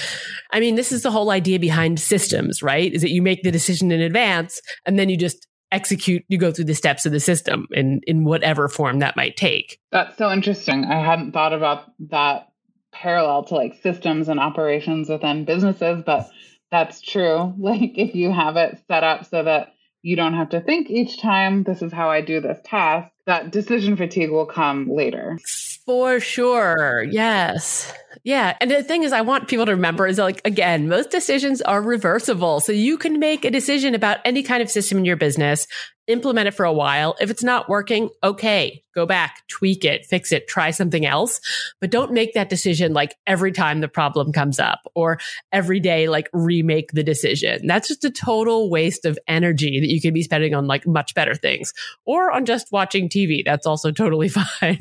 [0.51, 2.93] I mean, this is the whole idea behind systems, right?
[2.93, 6.51] Is that you make the decision in advance and then you just execute you go
[6.51, 9.79] through the steps of the system in in whatever form that might take.
[9.91, 10.85] That's so interesting.
[10.85, 12.49] I hadn't thought about that
[12.91, 16.29] parallel to like systems and operations within businesses but
[16.71, 17.53] that's true.
[17.59, 21.21] Like if you have it set up so that you don't have to think each
[21.21, 25.37] time this is how i do this task that decision fatigue will come later
[25.85, 28.57] for sure yes yeah.
[28.59, 31.81] And the thing is, I want people to remember is like, again, most decisions are
[31.81, 32.59] reversible.
[32.59, 35.67] So you can make a decision about any kind of system in your business,
[36.09, 37.15] implement it for a while.
[37.21, 41.39] If it's not working, okay, go back, tweak it, fix it, try something else.
[41.79, 45.19] But don't make that decision like every time the problem comes up or
[45.51, 47.67] every day, like remake the decision.
[47.67, 51.13] That's just a total waste of energy that you could be spending on like much
[51.13, 51.73] better things
[52.05, 53.43] or on just watching TV.
[53.45, 54.79] That's also totally fine.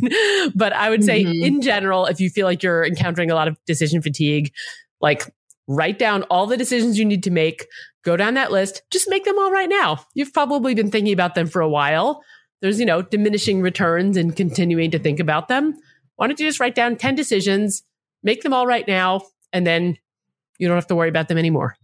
[0.55, 1.45] but I would say mm-hmm.
[1.45, 4.53] in general, if you feel like you're encountering a lot of decision fatigue,
[5.01, 5.31] like
[5.69, 7.67] write down all the decisions you need to make,
[8.05, 10.05] go down that list, just make them all right now.
[10.15, 12.23] You've probably been thinking about them for a while.
[12.61, 15.77] There's, you know, diminishing returns and continuing to think about them.
[16.17, 17.85] Why don't you just write down 10 decisions,
[18.23, 19.21] make them all right now,
[19.53, 19.97] and then
[20.59, 21.77] you don't have to worry about them anymore.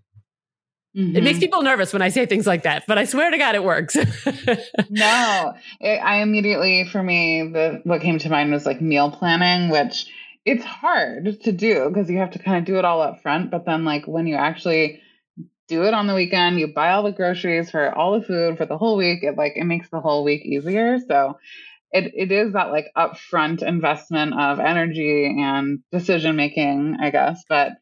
[0.96, 1.16] Mm-hmm.
[1.16, 1.40] It makes mm-hmm.
[1.40, 3.96] people nervous when I say things like that, but I swear to God, it works.
[4.90, 9.70] no, it, I immediately, for me, the what came to mind was like meal planning,
[9.70, 10.06] which
[10.44, 13.50] it's hard to do because you have to kind of do it all up front.
[13.50, 15.00] But then, like when you actually
[15.68, 18.66] do it on the weekend, you buy all the groceries for all the food for
[18.66, 19.22] the whole week.
[19.22, 20.98] It like it makes the whole week easier.
[20.98, 21.38] So
[21.90, 27.72] it, it is that like upfront investment of energy and decision making, I guess, but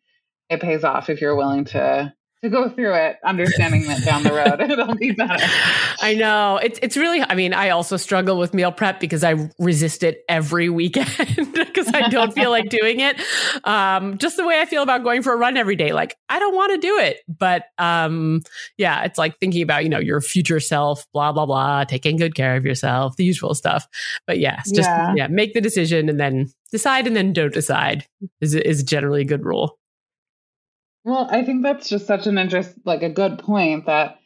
[0.51, 4.33] it pays off if you're willing to to go through it, understanding that down the
[4.33, 5.44] road it'll be better.
[6.00, 7.22] I know it's it's really.
[7.22, 11.09] I mean, I also struggle with meal prep because I resist it every weekend
[11.55, 13.20] because I don't feel like doing it.
[13.64, 15.92] Um, just the way I feel about going for a run every day.
[15.92, 18.42] Like I don't want to do it, but um,
[18.76, 22.35] yeah, it's like thinking about you know your future self, blah blah blah, taking good
[22.35, 23.87] care of yourself, the usual stuff.
[24.26, 28.05] But yes, just yeah, yeah make the decision and then decide, and then don't decide
[28.40, 29.78] is is generally a good rule.
[31.05, 34.19] Well, I think that's just such an interest, like a good point that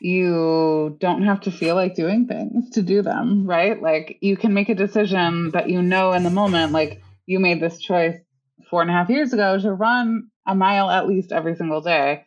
[0.00, 3.80] you don't have to feel like doing things to do them, right?
[3.80, 7.60] Like you can make a decision that you know in the moment, like you made
[7.60, 8.16] this choice
[8.70, 12.26] four and a half years ago to run a mile at least every single day.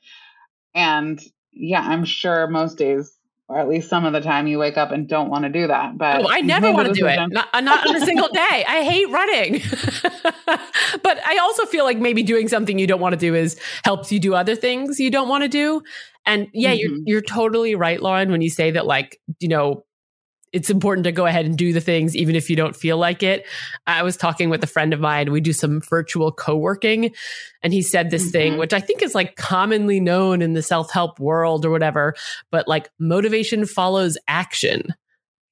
[0.75, 1.21] And
[1.53, 3.14] yeah, I'm sure most days
[3.47, 5.67] or at least some of the time you wake up and don't want to do
[5.67, 5.97] that.
[5.97, 7.15] But oh, I never want to do it.
[7.29, 8.65] Not, not on a single day.
[8.67, 9.61] I hate running.
[11.03, 14.11] but I also feel like maybe doing something you don't want to do is helps
[14.11, 15.83] you do other things you don't want to do.
[16.25, 16.79] And yeah, mm-hmm.
[16.79, 19.84] you're you're totally right, Lauren, when you say that like, you know,
[20.55, 23.21] it's important to go ahead and do the things even if you don't feel like
[23.21, 23.45] it.
[23.87, 25.29] I was talking with a friend of mine.
[25.33, 27.13] We do some virtual co-working
[27.61, 28.31] and he said this mm-hmm.
[28.31, 32.15] thing which I think is like commonly known in the self-help world or whatever,
[32.51, 34.95] but like motivation follows action.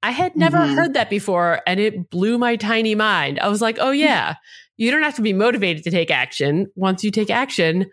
[0.02, 0.76] I had never mm-hmm.
[0.76, 3.40] heard that before and it blew my tiny mind.
[3.42, 4.36] I was like, "Oh yeah,
[4.78, 6.72] you don't have to be motivated to take action.
[6.76, 7.92] Once you take action,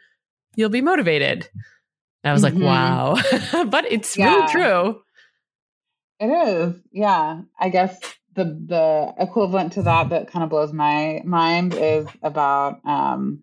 [0.54, 1.48] you'll be motivated."
[2.22, 2.62] And I was mm-hmm.
[2.62, 4.32] like, "Wow." but it's yeah.
[4.32, 5.02] really true.
[6.20, 6.74] It is.
[6.92, 7.40] Yeah.
[7.58, 7.98] I guess
[8.36, 13.42] the the equivalent to that that kind of blows my mind is about um,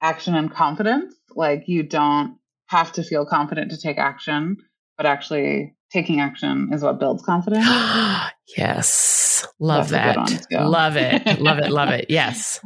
[0.00, 1.14] action and confidence.
[1.34, 4.56] Like you don't have to feel confident to take action,
[4.96, 7.66] but actually taking action is what builds confidence.
[8.56, 9.46] yes.
[9.58, 10.62] Love That's that.
[10.62, 11.40] Love it.
[11.40, 11.70] love it.
[11.70, 12.06] Love it.
[12.10, 12.60] Yes.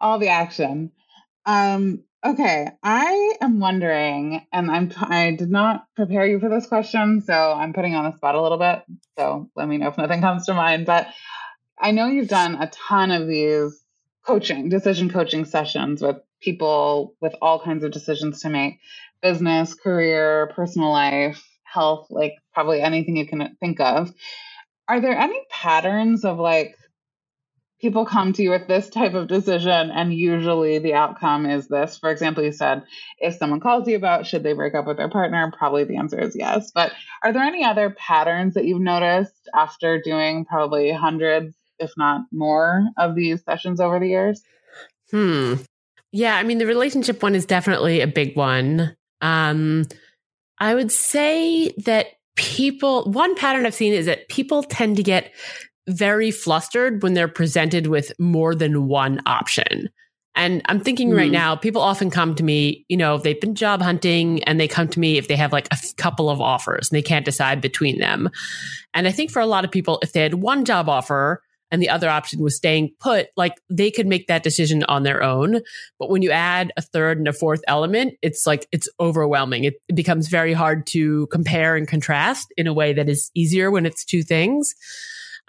[0.00, 0.92] All the action.
[1.46, 7.22] Um, Okay, I am wondering, and I'm I did not prepare you for this question,
[7.22, 8.82] so I'm putting on the spot a little bit.
[9.16, 10.84] So let me know if nothing comes to mind.
[10.84, 11.06] But
[11.78, 13.82] I know you've done a ton of these
[14.26, 18.80] coaching, decision coaching sessions with people with all kinds of decisions to make,
[19.22, 24.12] business, career, personal life, health, like probably anything you can think of.
[24.88, 26.76] Are there any patterns of like
[27.80, 31.96] people come to you with this type of decision and usually the outcome is this.
[31.96, 32.82] For example you said
[33.18, 35.52] if someone calls you about should they break up with their partner?
[35.56, 36.70] Probably the answer is yes.
[36.72, 36.92] But
[37.24, 42.86] are there any other patterns that you've noticed after doing probably hundreds if not more
[42.98, 44.42] of these sessions over the years?
[45.10, 45.54] Hmm.
[46.12, 48.94] Yeah i mean the relationship one is definitely a big one.
[49.22, 49.84] Um
[50.58, 55.30] i would say that people one pattern i've seen is that people tend to get
[55.90, 59.88] very flustered when they're presented with more than one option.
[60.36, 61.16] And I'm thinking mm.
[61.16, 61.32] right hmm.
[61.32, 64.88] now, people often come to me, you know, they've been job hunting and they come
[64.88, 67.98] to me if they have like a couple of offers and they can't decide between
[67.98, 68.30] them.
[68.94, 71.82] And I think for a lot of people, if they had one job offer and
[71.82, 75.60] the other option was staying put, like they could make that decision on their own.
[75.98, 79.64] But when you add a third and a fourth element, it's like it's overwhelming.
[79.64, 83.70] It, it becomes very hard to compare and contrast in a way that is easier
[83.70, 84.74] when it's two things.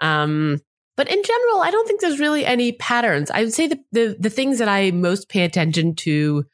[0.02, 0.60] Um,
[0.96, 3.30] but in general, I don't think there's really any patterns.
[3.30, 6.44] I would say the, the, the things that I most pay attention to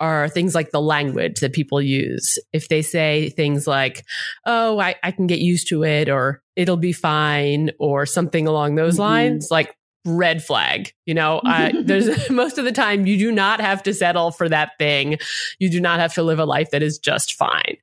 [0.00, 2.38] are things like the language that people use.
[2.52, 4.04] If they say things like,
[4.44, 8.74] oh, I, I can get used to it, or it'll be fine, or something along
[8.74, 9.02] those mm-hmm.
[9.02, 10.92] lines, like red flag.
[11.04, 14.48] You know, uh, there's most of the time you do not have to settle for
[14.48, 15.18] that thing.
[15.58, 17.76] You do not have to live a life that is just fine.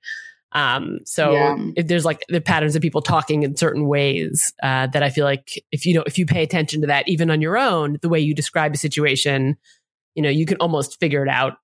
[0.53, 1.57] Um, so yeah.
[1.75, 5.25] if there's like the patterns of people talking in certain ways uh, that I feel
[5.25, 8.09] like if you know if you pay attention to that even on your own, the
[8.09, 9.57] way you describe a situation,
[10.15, 11.57] you know, you can almost figure it out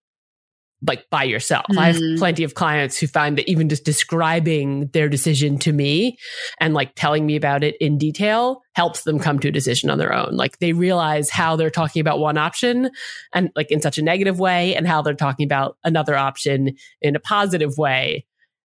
[0.87, 1.65] like by yourself.
[1.69, 1.79] Mm-hmm.
[1.79, 2.17] I have mm-hmm.
[2.17, 6.17] plenty of clients who find that even just describing their decision to me
[6.59, 9.97] and like telling me about it in detail helps them come to a decision on
[9.97, 10.35] their own.
[10.35, 12.91] Like they realize how they're talking about one option
[13.33, 17.15] and like in such a negative way and how they're talking about another option in
[17.15, 18.25] a positive way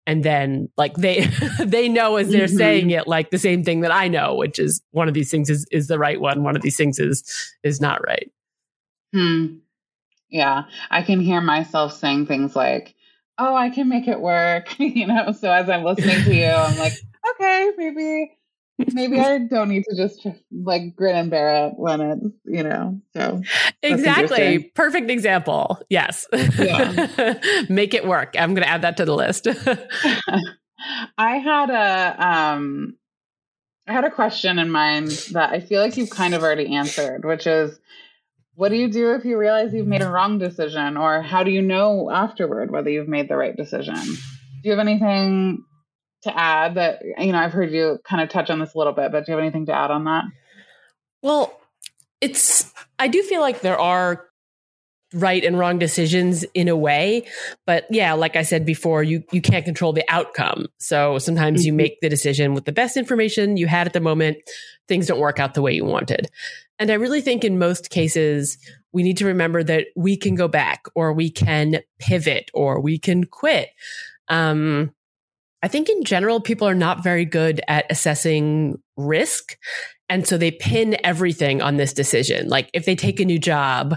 [0.10, 1.30] and then like they
[1.64, 2.58] they know as they're mm-hmm.
[2.58, 5.52] saying it like the same thing that I know, which is one of these things
[5.52, 7.24] is is the right one, one of these things is
[7.62, 8.32] is not right.
[9.14, 9.58] Hmm.
[10.30, 10.64] Yeah.
[10.90, 12.96] I can hear myself saying things like,
[13.38, 14.74] oh, I can make it work.
[14.80, 16.94] you know, so as I'm listening to you, I'm like,
[17.32, 18.32] okay, maybe
[18.94, 23.00] maybe I don't need to just like grin and bear it when it's, you know,
[23.14, 23.42] so.
[23.84, 24.72] Exactly.
[24.76, 25.80] Perfect example.
[25.90, 26.28] Yes.
[26.58, 27.38] Yeah.
[27.70, 28.36] Make it work.
[28.38, 29.48] I'm going to add that to the list.
[31.18, 32.96] I had a, um,
[33.88, 37.26] I had a question in mind that I feel like you've kind of already answered,
[37.26, 37.80] which is
[38.56, 41.52] what do you do if you realize you've made a wrong decision or how do
[41.52, 43.96] you know afterward whether you've made the right decision?
[43.96, 45.64] Do you have anything
[46.24, 48.94] to add that you know i've heard you kind of touch on this a little
[48.94, 50.26] bit but do you have anything to add on that?
[51.22, 51.60] Well
[52.22, 54.26] it's i do feel like there are
[55.14, 57.26] right and wrong decisions in a way
[57.66, 60.68] but yeah like i said before you you can't control the outcome.
[60.78, 61.68] So sometimes mm-hmm.
[61.68, 64.38] you make the decision with the best information you had at the moment.
[64.88, 66.30] Things don't work out the way you wanted.
[66.78, 68.58] And i really think in most cases
[68.92, 73.00] we need to remember that we can go back or we can pivot or we
[73.00, 73.70] can quit.
[74.28, 74.92] Um
[75.62, 79.58] I think in general, people are not very good at assessing risk.
[80.12, 82.50] And so they pin everything on this decision.
[82.50, 83.96] Like if they take a new job,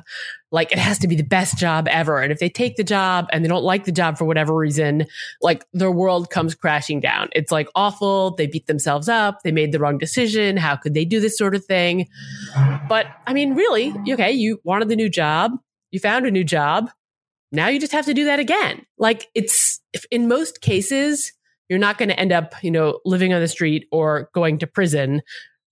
[0.50, 2.20] like it has to be the best job ever.
[2.20, 5.06] And if they take the job and they don't like the job for whatever reason,
[5.40, 7.30] like their world comes crashing down.
[7.32, 8.34] It's like awful.
[8.34, 9.38] They beat themselves up.
[9.42, 10.58] They made the wrong decision.
[10.58, 12.08] How could they do this sort of thing?
[12.88, 15.52] But I mean, really, okay, you wanted the new job.
[15.92, 16.90] You found a new job.
[17.52, 18.84] Now you just have to do that again.
[18.98, 21.32] Like it's in most cases,
[21.72, 24.66] you're not going to end up, you know, living on the street or going to
[24.66, 25.22] prison.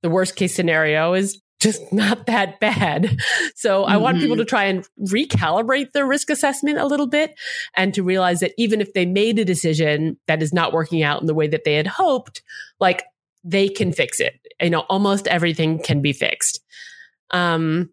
[0.02, 3.18] The worst case scenario is just not that bad.
[3.54, 3.92] So mm-hmm.
[3.92, 4.40] I want people mm-hmm.
[4.40, 7.38] to try and recalibrate their risk assessment a little bit
[7.76, 11.20] and to realize that even if they made a decision that is not working out
[11.20, 12.40] in the way that they had hoped,
[12.80, 13.04] like
[13.44, 14.40] they can fix it.
[14.58, 16.60] You know, almost everything can be fixed.
[17.30, 17.90] Um,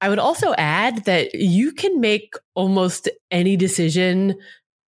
[0.00, 4.34] I would also add that you can make almost any decision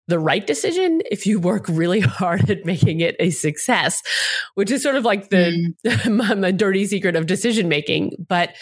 [0.06, 4.02] the right decision if you work really hard at making it a success,
[4.54, 6.38] which is sort of like the mm.
[6.40, 8.12] my dirty secret of decision making.
[8.28, 8.54] But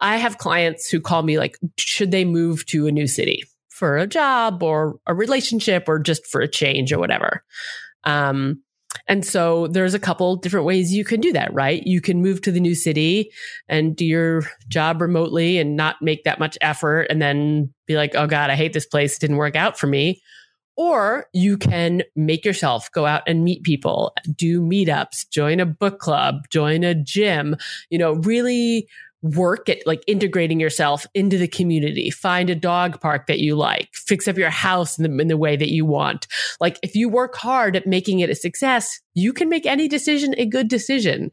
[0.00, 3.96] I have clients who call me like, should they move to a new city for
[3.96, 7.44] a job or a relationship or just for a change or whatever?
[8.04, 8.62] Um,
[9.08, 11.82] and so there's a couple different ways you can do that, right?
[11.84, 13.30] You can move to the new city
[13.68, 18.14] and do your job remotely and not make that much effort and then be like,
[18.14, 19.16] oh God, I hate this place.
[19.16, 20.22] It didn't work out for me.
[20.76, 26.00] Or you can make yourself go out and meet people, do meetups, join a book
[26.00, 27.56] club, join a gym,
[27.90, 28.88] you know, really
[29.24, 33.88] work at like integrating yourself into the community, find a dog park that you like,
[33.94, 36.26] fix up your house in the, in the way that you want.
[36.60, 40.34] Like if you work hard at making it a success, you can make any decision
[40.36, 41.30] a good decision.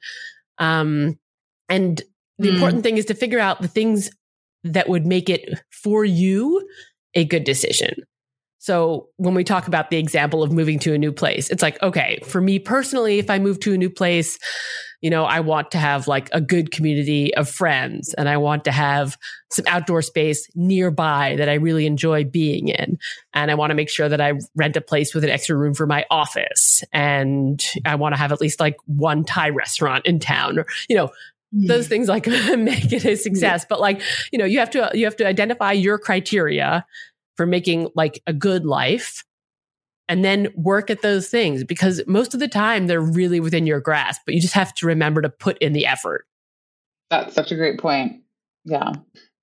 [0.57, 1.19] Um,
[1.67, 2.01] and
[2.37, 2.53] the mm.
[2.53, 4.09] important thing is to figure out the things
[4.63, 6.65] that would make it for you
[7.13, 8.03] a good decision.
[8.61, 11.81] So when we talk about the example of moving to a new place, it's like,
[11.81, 14.37] okay, for me personally, if I move to a new place,
[15.01, 18.65] you know, I want to have like a good community of friends and I want
[18.65, 19.17] to have
[19.49, 22.99] some outdoor space nearby that I really enjoy being in.
[23.33, 25.73] And I want to make sure that I rent a place with an extra room
[25.73, 26.83] for my office.
[26.93, 30.95] And I want to have at least like one Thai restaurant in town or, you
[30.95, 31.09] know,
[31.51, 33.65] those things like make it a success.
[33.67, 34.01] But like,
[34.31, 36.85] you know, you have to, you have to identify your criteria
[37.37, 39.23] for making like a good life
[40.09, 43.79] and then work at those things because most of the time they're really within your
[43.79, 46.25] grasp, but you just have to remember to put in the effort.
[47.09, 48.21] That's such a great point.
[48.65, 48.91] Yeah.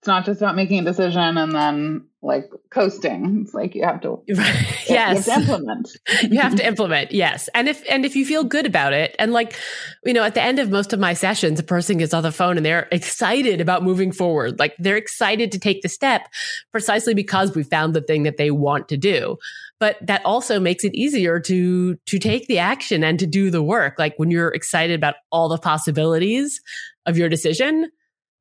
[0.01, 3.43] It's not just about making a decision and then like coasting.
[3.43, 4.89] It's like you have to yes.
[4.89, 5.97] you have to implement.
[6.31, 7.49] you have to implement, yes.
[7.53, 9.57] And if and if you feel good about it, and like,
[10.05, 12.31] you know, at the end of most of my sessions, a person gets on the
[12.31, 14.61] phone and they're excited about moving forward.
[14.61, 16.29] Like they're excited to take the step
[16.71, 19.37] precisely because we found the thing that they want to do.
[19.81, 23.63] But that also makes it easier to to take the action and to do the
[23.63, 23.95] work.
[23.99, 26.61] Like when you're excited about all the possibilities
[27.05, 27.91] of your decision,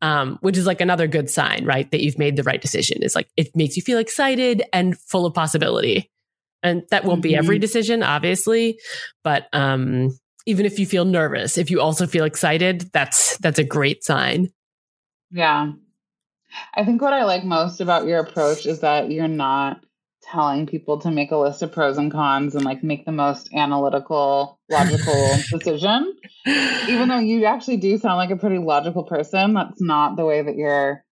[0.01, 1.89] um, which is like another good sign, right?
[1.91, 3.03] That you've made the right decision.
[3.03, 6.09] Is like it makes you feel excited and full of possibility.
[6.63, 7.29] And that won't mm-hmm.
[7.29, 7.61] be every mm-hmm.
[7.61, 8.79] decision, obviously,
[9.23, 10.17] but um,
[10.47, 14.51] even if you feel nervous, if you also feel excited, that's that's a great sign.
[15.31, 15.73] Yeah.
[16.73, 19.83] I think what I like most about your approach is that you're not
[20.31, 23.49] telling people to make a list of pros and cons and like make the most
[23.53, 26.15] analytical, logical decision.
[26.45, 30.41] Even though you actually do sound like a pretty logical person, that's not the way
[30.41, 31.03] that you're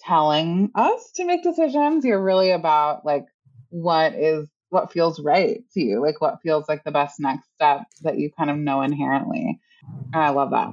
[0.00, 2.04] telling us to make decisions.
[2.04, 3.26] You're really about like
[3.70, 7.82] what is what feels right to you, like what feels like the best next step
[8.02, 9.60] that you kind of know inherently.
[10.12, 10.72] And I love that.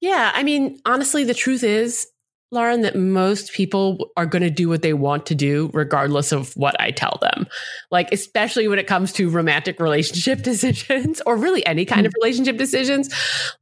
[0.00, 2.06] Yeah, I mean, honestly, the truth is
[2.54, 6.56] Lauren, that most people are going to do what they want to do, regardless of
[6.56, 7.46] what I tell them.
[7.90, 12.06] Like, especially when it comes to romantic relationship decisions or really any kind mm-hmm.
[12.06, 13.12] of relationship decisions.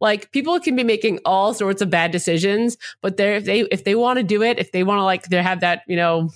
[0.01, 3.85] Like, people can be making all sorts of bad decisions, but they're, if they, if
[3.85, 6.31] they want to do it, if they want to like, they have that, you know,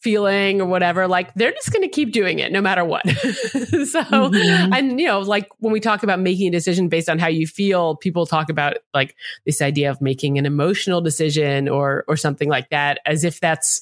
[0.00, 3.06] feeling or whatever, like they're just going to keep doing it no matter what.
[3.10, 4.72] so, mm-hmm.
[4.72, 7.46] and you know, like when we talk about making a decision based on how you
[7.46, 12.48] feel, people talk about like this idea of making an emotional decision or or something
[12.48, 13.80] like that as if that's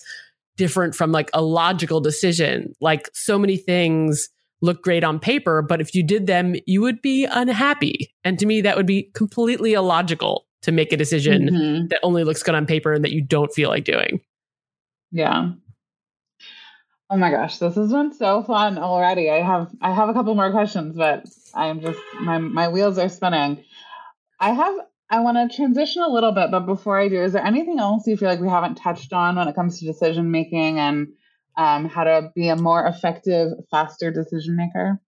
[0.56, 2.72] different from like a logical decision.
[2.80, 4.30] Like so many things
[4.62, 8.10] look great on paper, but if you did them, you would be unhappy.
[8.24, 11.86] And to me that would be completely illogical to make a decision mm-hmm.
[11.88, 14.20] that only looks good on paper and that you don't feel like doing.
[15.12, 15.50] Yeah,
[17.08, 19.30] Oh my gosh, this has been so fun already.
[19.30, 23.08] I have I have a couple more questions, but I'm just my my wheels are
[23.08, 23.64] spinning.
[24.40, 24.74] I have
[25.10, 28.06] I want to transition a little bit, but before I do, is there anything else
[28.06, 31.08] you feel like we haven't touched on when it comes to decision making and
[31.56, 35.00] um, how to be a more effective, faster decision maker?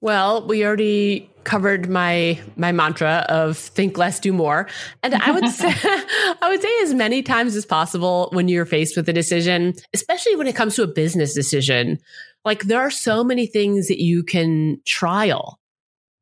[0.00, 4.68] Well, we already covered my my mantra of think less, do more.
[5.02, 5.68] And I would say
[6.42, 10.36] I would say as many times as possible when you're faced with a decision, especially
[10.36, 11.98] when it comes to a business decision,
[12.44, 15.60] like there are so many things that you can trial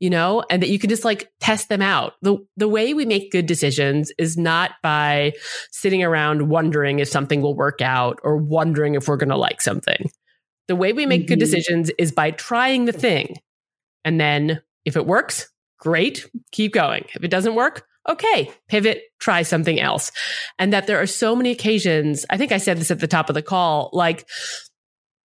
[0.00, 2.14] you know, and that you can just like test them out.
[2.22, 5.32] The the way we make good decisions is not by
[5.72, 9.60] sitting around wondering if something will work out or wondering if we're going to like
[9.60, 10.10] something.
[10.68, 11.28] The way we make mm-hmm.
[11.28, 13.36] good decisions is by trying the thing.
[14.04, 15.48] And then if it works,
[15.78, 17.04] great, keep going.
[17.14, 20.10] If it doesn't work, okay, pivot, try something else.
[20.58, 23.28] And that there are so many occasions, I think I said this at the top
[23.28, 24.26] of the call, like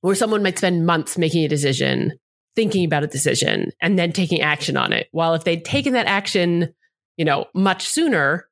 [0.03, 2.13] where someone might spend months making a decision,
[2.57, 5.09] thinking about a decision, and then taking action on it.
[5.13, 6.75] While if they'd taken that action,
[7.17, 8.47] you know, much sooner,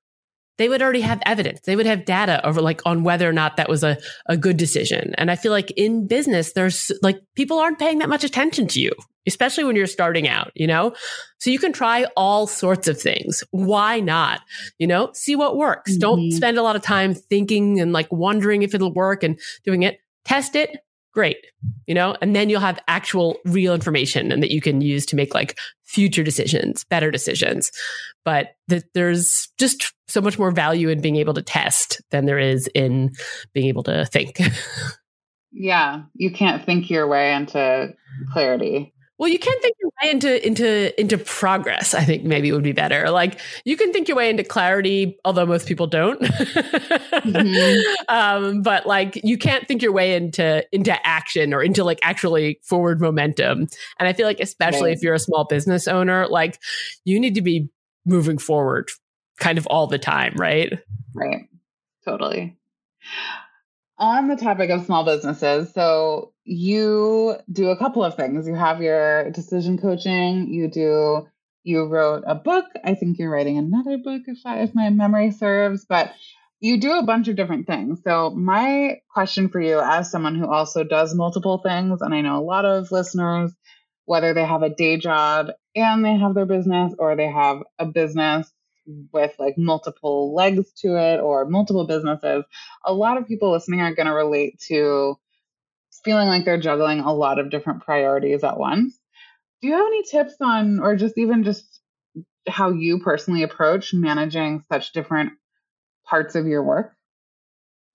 [0.59, 1.61] they would already have evidence.
[1.61, 3.97] They would have data over like on whether or not that was a,
[4.27, 5.15] a good decision.
[5.17, 8.81] And I feel like in business, there's like people aren't paying that much attention to
[8.81, 8.93] you,
[9.27, 10.95] especially when you're starting out, you know?
[11.39, 13.45] So you can try all sorts of things.
[13.53, 14.41] Why not?
[14.79, 15.93] You know, see what works.
[15.93, 16.01] Mm-hmm.
[16.01, 19.85] Don't spend a lot of time thinking and like wondering if it'll work and doing
[19.85, 20.01] it.
[20.25, 20.77] Test it,
[21.13, 21.39] great
[21.87, 22.17] you know?
[22.21, 25.59] And then you'll have actual real information and that you can use to make like
[25.85, 27.73] future decisions better decisions.
[28.25, 32.39] But th- there's just so much more value in being able to test than there
[32.39, 33.13] is in
[33.53, 34.41] being able to think.
[35.51, 37.95] Yeah you can't think your way into
[38.31, 41.93] clarity well, you can think your way into into into progress.
[41.93, 43.11] I think maybe would be better.
[43.11, 46.21] Like you can think your way into clarity, although most people don't.
[46.21, 48.05] mm-hmm.
[48.09, 52.61] um, but like you can't think your way into into action or into like actually
[52.63, 53.67] forward momentum.
[53.99, 54.97] And I feel like especially right.
[54.97, 56.61] if you're a small business owner, like
[57.05, 57.69] you need to be
[58.07, 58.89] moving forward
[59.39, 60.79] kind of all the time, right?
[61.15, 61.49] Right.
[62.05, 62.57] Totally
[63.99, 68.47] on the topic of small businesses, so you do a couple of things.
[68.47, 71.27] You have your decision coaching, you do
[71.65, 72.65] you wrote a book.
[72.85, 76.13] I think you're writing another book if I, if my memory serves, but
[76.61, 78.01] you do a bunch of different things.
[78.05, 82.39] So my question for you as someone who also does multiple things and I know
[82.39, 83.53] a lot of listeners
[84.07, 87.85] whether they have a day job and they have their business or they have a
[87.85, 88.51] business
[89.13, 92.45] with like multiple legs to it or multiple businesses,
[92.85, 95.17] a lot of people listening are going to relate to
[96.05, 98.99] feeling like they're juggling a lot of different priorities at once.
[99.61, 101.81] Do you have any tips on, or just even just
[102.49, 105.33] how you personally approach managing such different
[106.07, 106.95] parts of your work?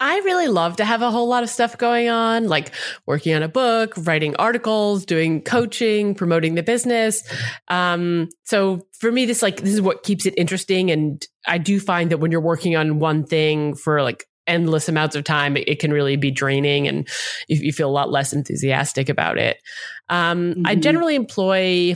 [0.04, 2.74] I really love to have a whole lot of stuff going on, like
[3.06, 7.24] working on a book, writing articles, doing coaching, promoting the business.
[7.70, 10.91] Um, so for me, this like this is what keeps it interesting.
[10.91, 15.16] And I do find that when you're working on one thing for like endless amounts
[15.16, 17.08] of time, it, it can really be draining, and
[17.47, 19.56] you, you, feel a lot less enthusiastic about it.
[20.10, 20.68] Um, mm-hmm.
[20.68, 21.95] I generally employ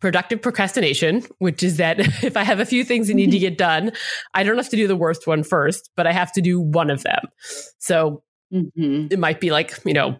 [0.00, 3.58] productive procrastination, which is that if I have a few things that need to get
[3.58, 3.92] done,
[4.34, 6.90] I don't have to do the worst one first, but I have to do one
[6.90, 7.26] of them.
[7.78, 8.22] So
[8.52, 9.08] mm-hmm.
[9.10, 10.18] it might be like, you know,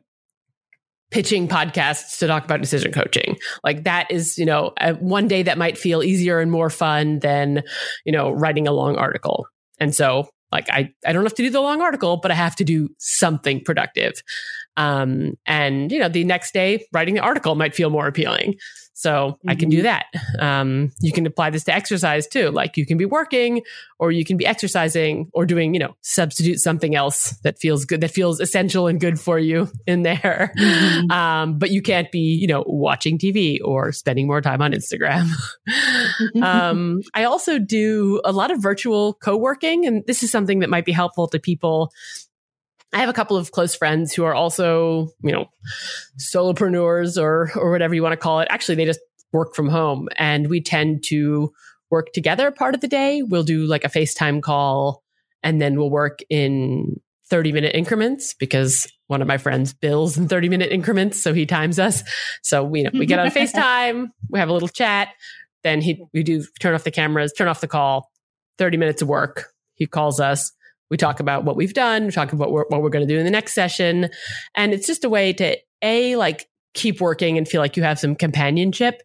[1.11, 3.37] pitching podcasts to talk about decision coaching.
[3.63, 7.63] Like that is, you know, one day that might feel easier and more fun than,
[8.05, 9.47] you know, writing a long article.
[9.79, 12.57] And so like I, I don't have to do the long article, but I have
[12.57, 14.15] to do something productive.
[14.77, 18.57] Um, and you know, the next day writing the article might feel more appealing.
[18.99, 19.51] So mm-hmm.
[19.51, 19.85] I can do mm-hmm.
[19.85, 20.43] that.
[20.43, 22.51] Um, you can apply this to exercise too.
[22.51, 23.63] Like you can be working
[23.99, 28.01] or you can be exercising or doing, you know, substitute something else that feels good,
[28.01, 30.55] that feels essential and good for you in there.
[30.59, 31.11] Mm-hmm.
[31.11, 35.29] Um, but you can't be, you know, watching TV or spending more time on Instagram.
[36.43, 40.71] um, I also do a lot of virtual co working, and this is something that
[40.71, 41.93] might be helpful to people
[42.97, 45.51] I have a couple of close friends who are also, you know,
[46.19, 48.49] solopreneurs or or whatever you want to call it.
[48.51, 49.01] Actually, they just
[49.33, 51.53] work from home and we tend to
[51.91, 53.21] work together part of the day.
[53.21, 55.03] We'll do like a FaceTime call
[55.43, 60.27] and then we'll work in 30 minute increments because one of my friends bills in
[60.27, 61.23] 30 minute increments.
[61.23, 62.03] So he times us.
[62.43, 65.09] So we, you know, we get on FaceTime, we have a little chat.
[65.63, 68.11] Then he, we do turn off the cameras, turn off the call,
[68.57, 69.53] 30 minutes of work.
[69.75, 70.51] He calls us.
[70.91, 73.19] We talk about what we've done, we talk about what we're, we're going to do
[73.19, 74.11] in the next session.
[74.55, 77.99] And it's just a way to A, like keep working and feel like you have
[77.99, 79.03] some companionship,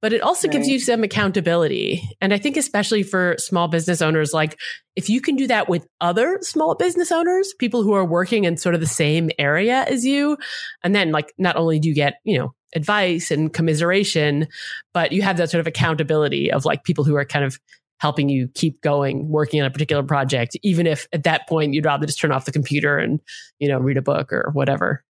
[0.00, 0.52] but it also right.
[0.52, 2.06] gives you some accountability.
[2.20, 4.60] And I think, especially for small business owners, like
[4.96, 8.58] if you can do that with other small business owners, people who are working in
[8.58, 10.36] sort of the same area as you,
[10.82, 14.46] and then like not only do you get, you know, advice and commiseration,
[14.92, 17.58] but you have that sort of accountability of like people who are kind of
[17.98, 21.84] helping you keep going working on a particular project even if at that point you'd
[21.84, 23.20] rather just turn off the computer and
[23.58, 25.04] you know read a book or whatever.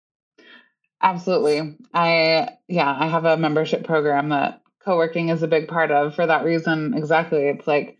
[1.00, 1.76] Absolutely.
[1.94, 6.26] I yeah i have a membership program that co-working is a big part of for
[6.26, 7.48] that reason exactly.
[7.48, 7.98] It's like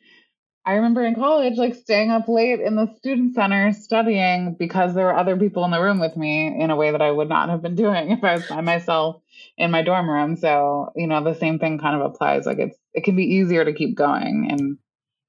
[0.65, 5.07] i remember in college like staying up late in the student center studying because there
[5.07, 7.49] were other people in the room with me in a way that i would not
[7.49, 9.23] have been doing if i was by myself
[9.57, 10.37] in my dorm room.
[10.37, 12.47] So you know the same thing kind of applies.
[12.47, 14.79] Like it's it can be easier to keep going and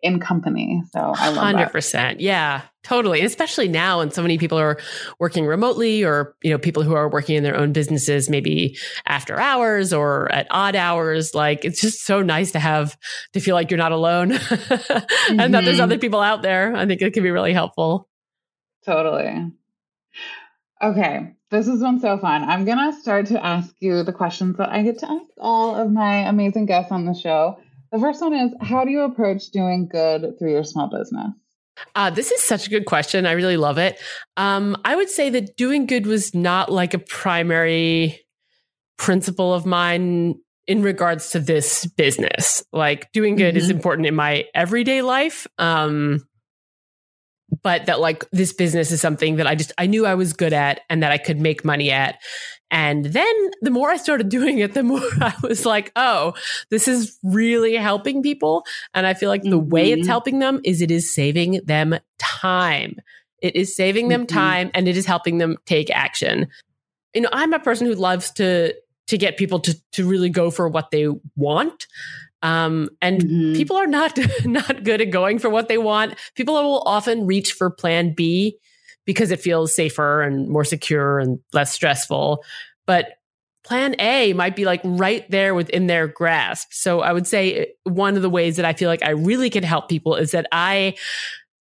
[0.03, 0.83] in company.
[0.91, 1.91] So I love 100%.
[1.93, 2.19] That.
[2.19, 3.21] Yeah, totally.
[3.21, 4.77] especially now when so many people are
[5.17, 8.77] working remotely or, you know, people who are working in their own businesses, maybe
[9.07, 11.33] after hours or at odd hours.
[11.33, 12.97] Like it's just so nice to have,
[13.31, 15.39] to feel like you're not alone mm-hmm.
[15.39, 15.83] and that there's mm-hmm.
[15.83, 16.75] other people out there.
[16.75, 18.09] I think it can be really helpful.
[18.85, 19.51] Totally.
[20.81, 21.33] Okay.
[21.49, 22.43] This has been so fun.
[22.43, 25.75] I'm going to start to ask you the questions that I get to ask all
[25.75, 27.57] of my amazing guests on the show.
[27.93, 31.27] The first one is How do you approach doing good through your small business?
[31.95, 33.27] Uh, this is such a good question.
[33.27, 33.99] I really love it.
[34.35, 38.19] Um, I would say that doing good was not like a primary
[38.97, 40.35] principle of mine
[40.65, 42.63] in regards to this business.
[42.73, 43.63] Like doing good mm-hmm.
[43.63, 45.45] is important in my everyday life.
[45.59, 46.25] Um,
[47.61, 50.53] but that like this business is something that I just I knew I was good
[50.53, 52.17] at and that I could make money at.
[52.73, 56.33] And then the more I started doing it, the more I was like, oh,
[56.71, 58.65] this is really helping people.
[58.95, 59.69] And I feel like the mm-hmm.
[59.69, 60.09] way it's mm-hmm.
[60.09, 62.95] helping them is it is saving them time.
[63.43, 64.35] It is saving them mm-hmm.
[64.35, 66.47] time and it is helping them take action.
[67.13, 68.73] You know, I'm a person who loves to
[69.05, 71.85] to get people to to really go for what they want.
[72.41, 73.53] Um, and mm-hmm.
[73.53, 76.15] people are not not good at going for what they want.
[76.33, 78.57] People will often reach for plan B
[79.05, 82.43] because it feels safer and more secure and less stressful.
[82.85, 83.13] But
[83.63, 86.69] plan A might be like right there within their grasp.
[86.71, 89.49] So I would say eh, one of the ways that I feel like I really
[89.49, 90.95] can help people is that I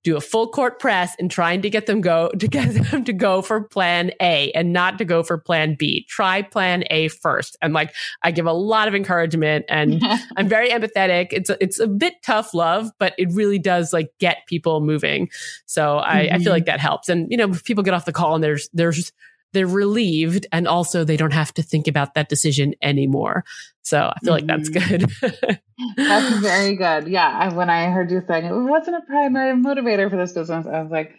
[0.02, 3.12] do a full court press and trying to get them go to get them to
[3.12, 6.06] go for plan A and not to go for plan B.
[6.08, 7.56] Try plan A first.
[7.62, 10.02] And like I give a lot of encouragement and
[10.36, 11.28] I'm very empathetic.
[11.30, 15.28] It's a, it's a bit tough love, but it really does like get people moving.
[15.66, 16.34] So I, mm-hmm.
[16.34, 16.50] I feel mm-hmm.
[16.50, 17.08] like that helps.
[17.08, 19.12] And you know, people get off the call and there's there's
[19.52, 23.44] they're relieved and also they don't have to think about that decision anymore.
[23.82, 24.46] So I feel mm-hmm.
[24.46, 25.26] like that's mm-hmm.
[25.26, 25.60] good.
[25.96, 27.08] that's very good.
[27.08, 27.52] Yeah.
[27.52, 30.90] When I heard you saying it wasn't a primary motivator for this business, I was
[30.90, 31.14] like,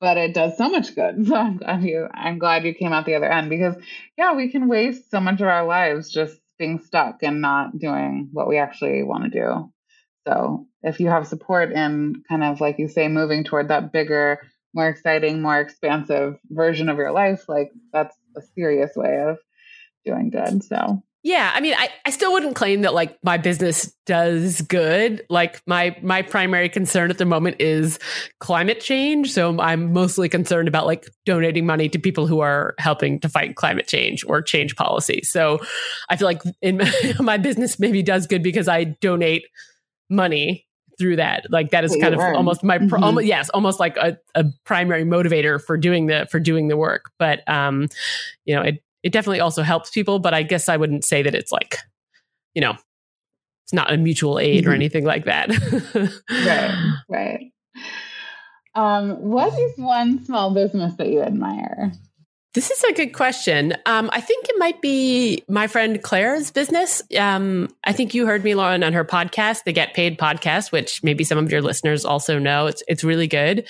[0.00, 1.16] but it does so much good.
[1.26, 3.76] So I'm glad you I'm glad you came out the other end because
[4.16, 8.30] yeah, we can waste so much of our lives just being stuck and not doing
[8.32, 9.72] what we actually want to do.
[10.26, 14.40] So if you have support in kind of like you say, moving toward that bigger
[14.74, 19.38] more exciting, more expansive version of your life, like that's a serious way of
[20.04, 20.62] doing good.
[20.64, 25.26] So yeah, I mean, I, I still wouldn't claim that like my business does good.
[25.28, 27.98] Like my my primary concern at the moment is
[28.38, 29.32] climate change.
[29.32, 33.56] So I'm mostly concerned about like donating money to people who are helping to fight
[33.56, 35.22] climate change or change policy.
[35.24, 35.58] So
[36.08, 39.44] I feel like in my, my business maybe does good because I donate
[40.08, 40.67] money
[40.98, 41.46] through that.
[41.50, 43.02] Like that is kind of almost my mm-hmm.
[43.02, 47.10] almost, yes, almost like a, a primary motivator for doing the for doing the work.
[47.18, 47.88] But um,
[48.44, 50.18] you know, it it definitely also helps people.
[50.18, 51.78] But I guess I wouldn't say that it's like,
[52.54, 52.72] you know,
[53.64, 54.70] it's not a mutual aid mm-hmm.
[54.70, 55.50] or anything like that.
[56.30, 57.52] right, right.
[58.74, 61.92] Um, what is one small business that you admire?
[62.54, 63.74] This is a good question.
[63.84, 67.02] Um, I think it might be my friend Claire's business.
[67.16, 71.04] Um, I think you heard me, Lauren, on her podcast, the Get Paid podcast, which
[71.04, 72.66] maybe some of your listeners also know.
[72.66, 73.66] It's it's really good.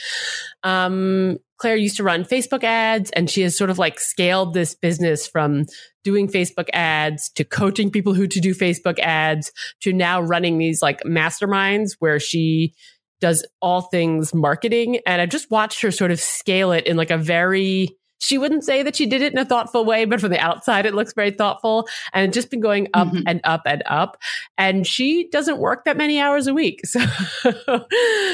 [0.62, 4.76] Um, Claire used to run Facebook ads, and she has sort of like scaled this
[4.76, 5.66] business from
[6.05, 9.51] doing Facebook ads to coaching people who to do Facebook ads
[9.81, 12.74] to now running these like masterminds where she
[13.20, 15.01] does all things marketing.
[15.05, 18.64] And I just watched her sort of scale it in like a very she wouldn't
[18.64, 21.12] say that she did it in a thoughtful way, but from the outside, it looks
[21.12, 21.89] very thoughtful.
[22.12, 23.23] And it's just been going up mm-hmm.
[23.27, 24.19] and up and up.
[24.57, 26.83] And she doesn't work that many hours a week.
[26.89, 27.01] So,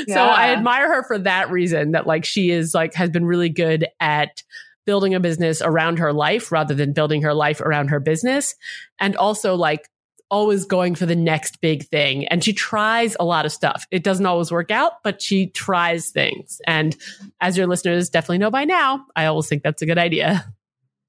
[0.07, 0.15] yeah.
[0.15, 3.49] so I admire her for that reason that like she is like, has been really
[3.49, 4.43] good at
[4.87, 8.55] building a business around her life rather than building her life around her business.
[8.99, 9.89] And also like
[10.35, 12.27] always going for the next big thing.
[12.27, 13.87] And she tries a lot of stuff.
[13.93, 16.61] It doesn't always work out, but she tries things.
[16.67, 16.97] And
[17.41, 20.53] as your listeners definitely know by now, I always think that's a good idea.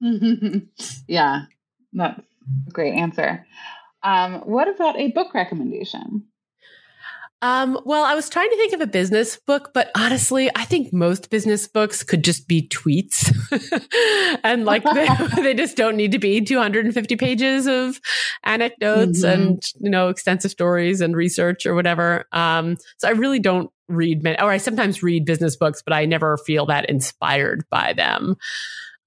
[1.08, 1.40] yeah,
[1.92, 3.44] that's a great answer.
[4.04, 6.22] Um, what about a book recommendation?
[7.42, 10.92] Um, well, I was trying to think of a business book, but honestly, I think
[10.92, 13.30] most business books could just be tweets.
[14.44, 15.08] and like they,
[15.42, 18.00] they, just don't need to be 250 pages of
[18.42, 19.42] anecdotes mm-hmm.
[19.42, 22.24] and, you know, extensive stories and research or whatever.
[22.32, 26.38] Um, so I really don't read or I sometimes read business books, but I never
[26.38, 28.36] feel that inspired by them.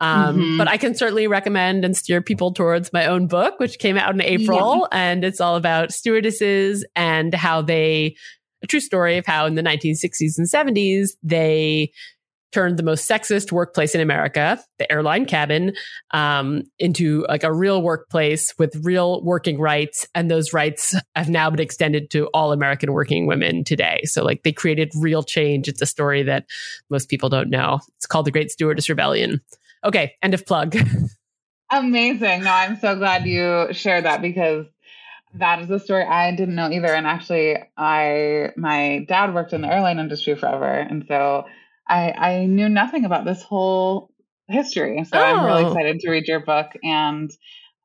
[0.01, 0.57] Um, mm-hmm.
[0.57, 4.13] But I can certainly recommend and steer people towards my own book, which came out
[4.13, 4.87] in April.
[4.91, 4.97] Yeah.
[4.97, 8.15] And it's all about stewardesses and how they,
[8.63, 11.91] a true story of how in the 1960s and 70s, they
[12.51, 15.73] turned the most sexist workplace in America, the airline cabin,
[16.11, 20.07] um, into like a real workplace with real working rights.
[20.15, 24.01] And those rights have now been extended to all American working women today.
[24.05, 25.67] So like they created real change.
[25.67, 26.45] It's a story that
[26.89, 27.79] most people don't know.
[27.97, 29.41] It's called the Great Stewardess Rebellion.
[29.83, 30.75] Okay, end of plug.
[31.71, 32.43] Amazing.
[32.43, 34.65] No, I'm so glad you shared that because
[35.35, 36.87] that is a story I didn't know either.
[36.87, 41.45] And actually, I my dad worked in the airline industry forever, and so
[41.87, 44.09] I I knew nothing about this whole
[44.47, 45.03] history.
[45.05, 45.23] So oh.
[45.23, 45.67] I'm really oh.
[45.67, 47.29] excited to read your book, and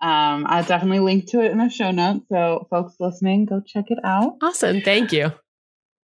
[0.01, 2.26] um, I'll definitely link to it in the show notes.
[2.30, 4.36] So folks listening, go check it out.
[4.42, 4.80] Awesome.
[4.80, 5.30] Thank you.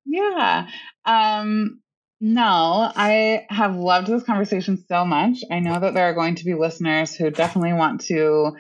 [0.06, 0.68] Yeah.
[1.06, 1.82] Um,
[2.22, 5.40] no, I have loved this conversation so much.
[5.50, 8.52] I know that there are going to be listeners who definitely want to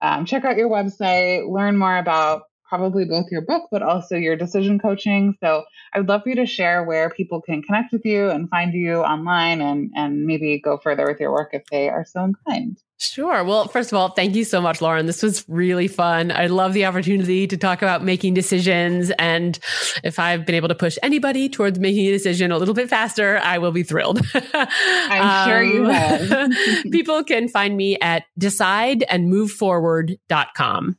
[0.00, 4.34] um, check out your website, learn more about probably both your book, but also your
[4.34, 5.36] decision coaching.
[5.40, 8.48] So I would love for you to share where people can connect with you and
[8.48, 12.24] find you online and, and maybe go further with your work if they are so
[12.24, 12.78] inclined.
[13.02, 13.42] Sure.
[13.42, 15.06] Well, first of all, thank you so much, Lauren.
[15.06, 16.30] This was really fun.
[16.30, 19.10] I love the opportunity to talk about making decisions.
[19.18, 19.58] And
[20.04, 23.38] if I've been able to push anybody towards making a decision a little bit faster,
[23.38, 24.20] I will be thrilled.
[24.54, 26.52] I'm um, sure you um, have.
[26.92, 30.96] people can find me at decideandmoveforward.com.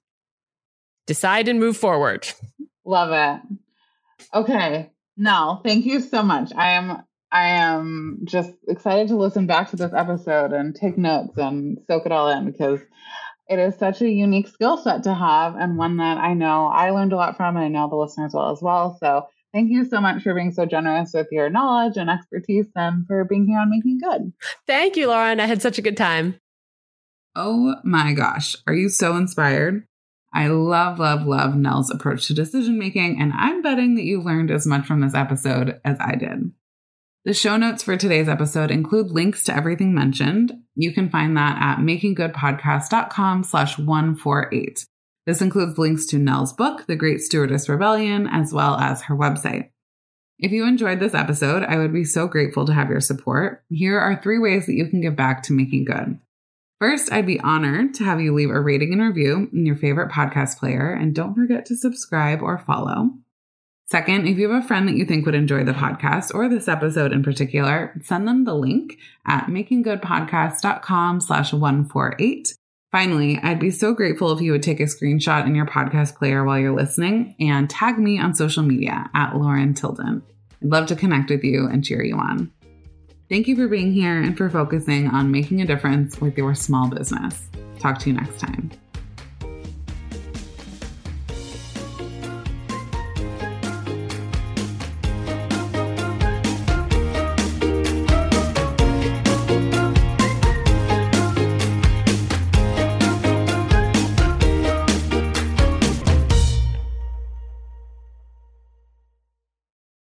[1.07, 2.27] Decide and move forward.
[2.85, 3.39] Love it.
[4.33, 4.91] Okay.
[5.15, 6.51] No, thank you so much.
[6.53, 7.03] I am
[7.33, 12.05] I am just excited to listen back to this episode and take notes and soak
[12.05, 12.79] it all in because
[13.49, 16.91] it is such a unique skill set to have and one that I know I
[16.91, 18.95] learned a lot from and I know the listeners will as well.
[18.99, 23.07] So thank you so much for being so generous with your knowledge and expertise and
[23.07, 24.31] for being here on Making Good.
[24.67, 25.39] Thank you, Lauren.
[25.39, 26.35] I had such a good time.
[27.35, 28.55] Oh my gosh.
[28.67, 29.87] Are you so inspired?
[30.35, 34.51] I love, love, love Nell's approach to decision making, and I'm betting that you learned
[34.51, 36.51] as much from this episode as I did.
[37.25, 40.51] The show notes for today's episode include links to everything mentioned.
[40.75, 44.85] You can find that at makinggoodpodcast.com slash 148.
[45.25, 49.69] This includes links to Nell's book, The Great Stewardess Rebellion, as well as her website.
[50.37, 53.63] If you enjoyed this episode, I would be so grateful to have your support.
[53.69, 56.19] Here are three ways that you can give back to Making Good.
[56.81, 60.11] First, I'd be honored to have you leave a rating and review in your favorite
[60.11, 63.11] podcast player, and don't forget to subscribe or follow.
[63.93, 66.67] Second, if you have a friend that you think would enjoy the podcast or this
[66.67, 72.55] episode in particular, send them the link at makinggoodpodcast.com slash 148.
[72.91, 76.43] Finally, I'd be so grateful if you would take a screenshot in your podcast player
[76.43, 80.23] while you're listening and tag me on social media at Lauren Tilden.
[80.63, 82.51] I'd love to connect with you and cheer you on.
[83.29, 86.89] Thank you for being here and for focusing on making a difference with your small
[86.89, 87.43] business.
[87.77, 88.71] Talk to you next time.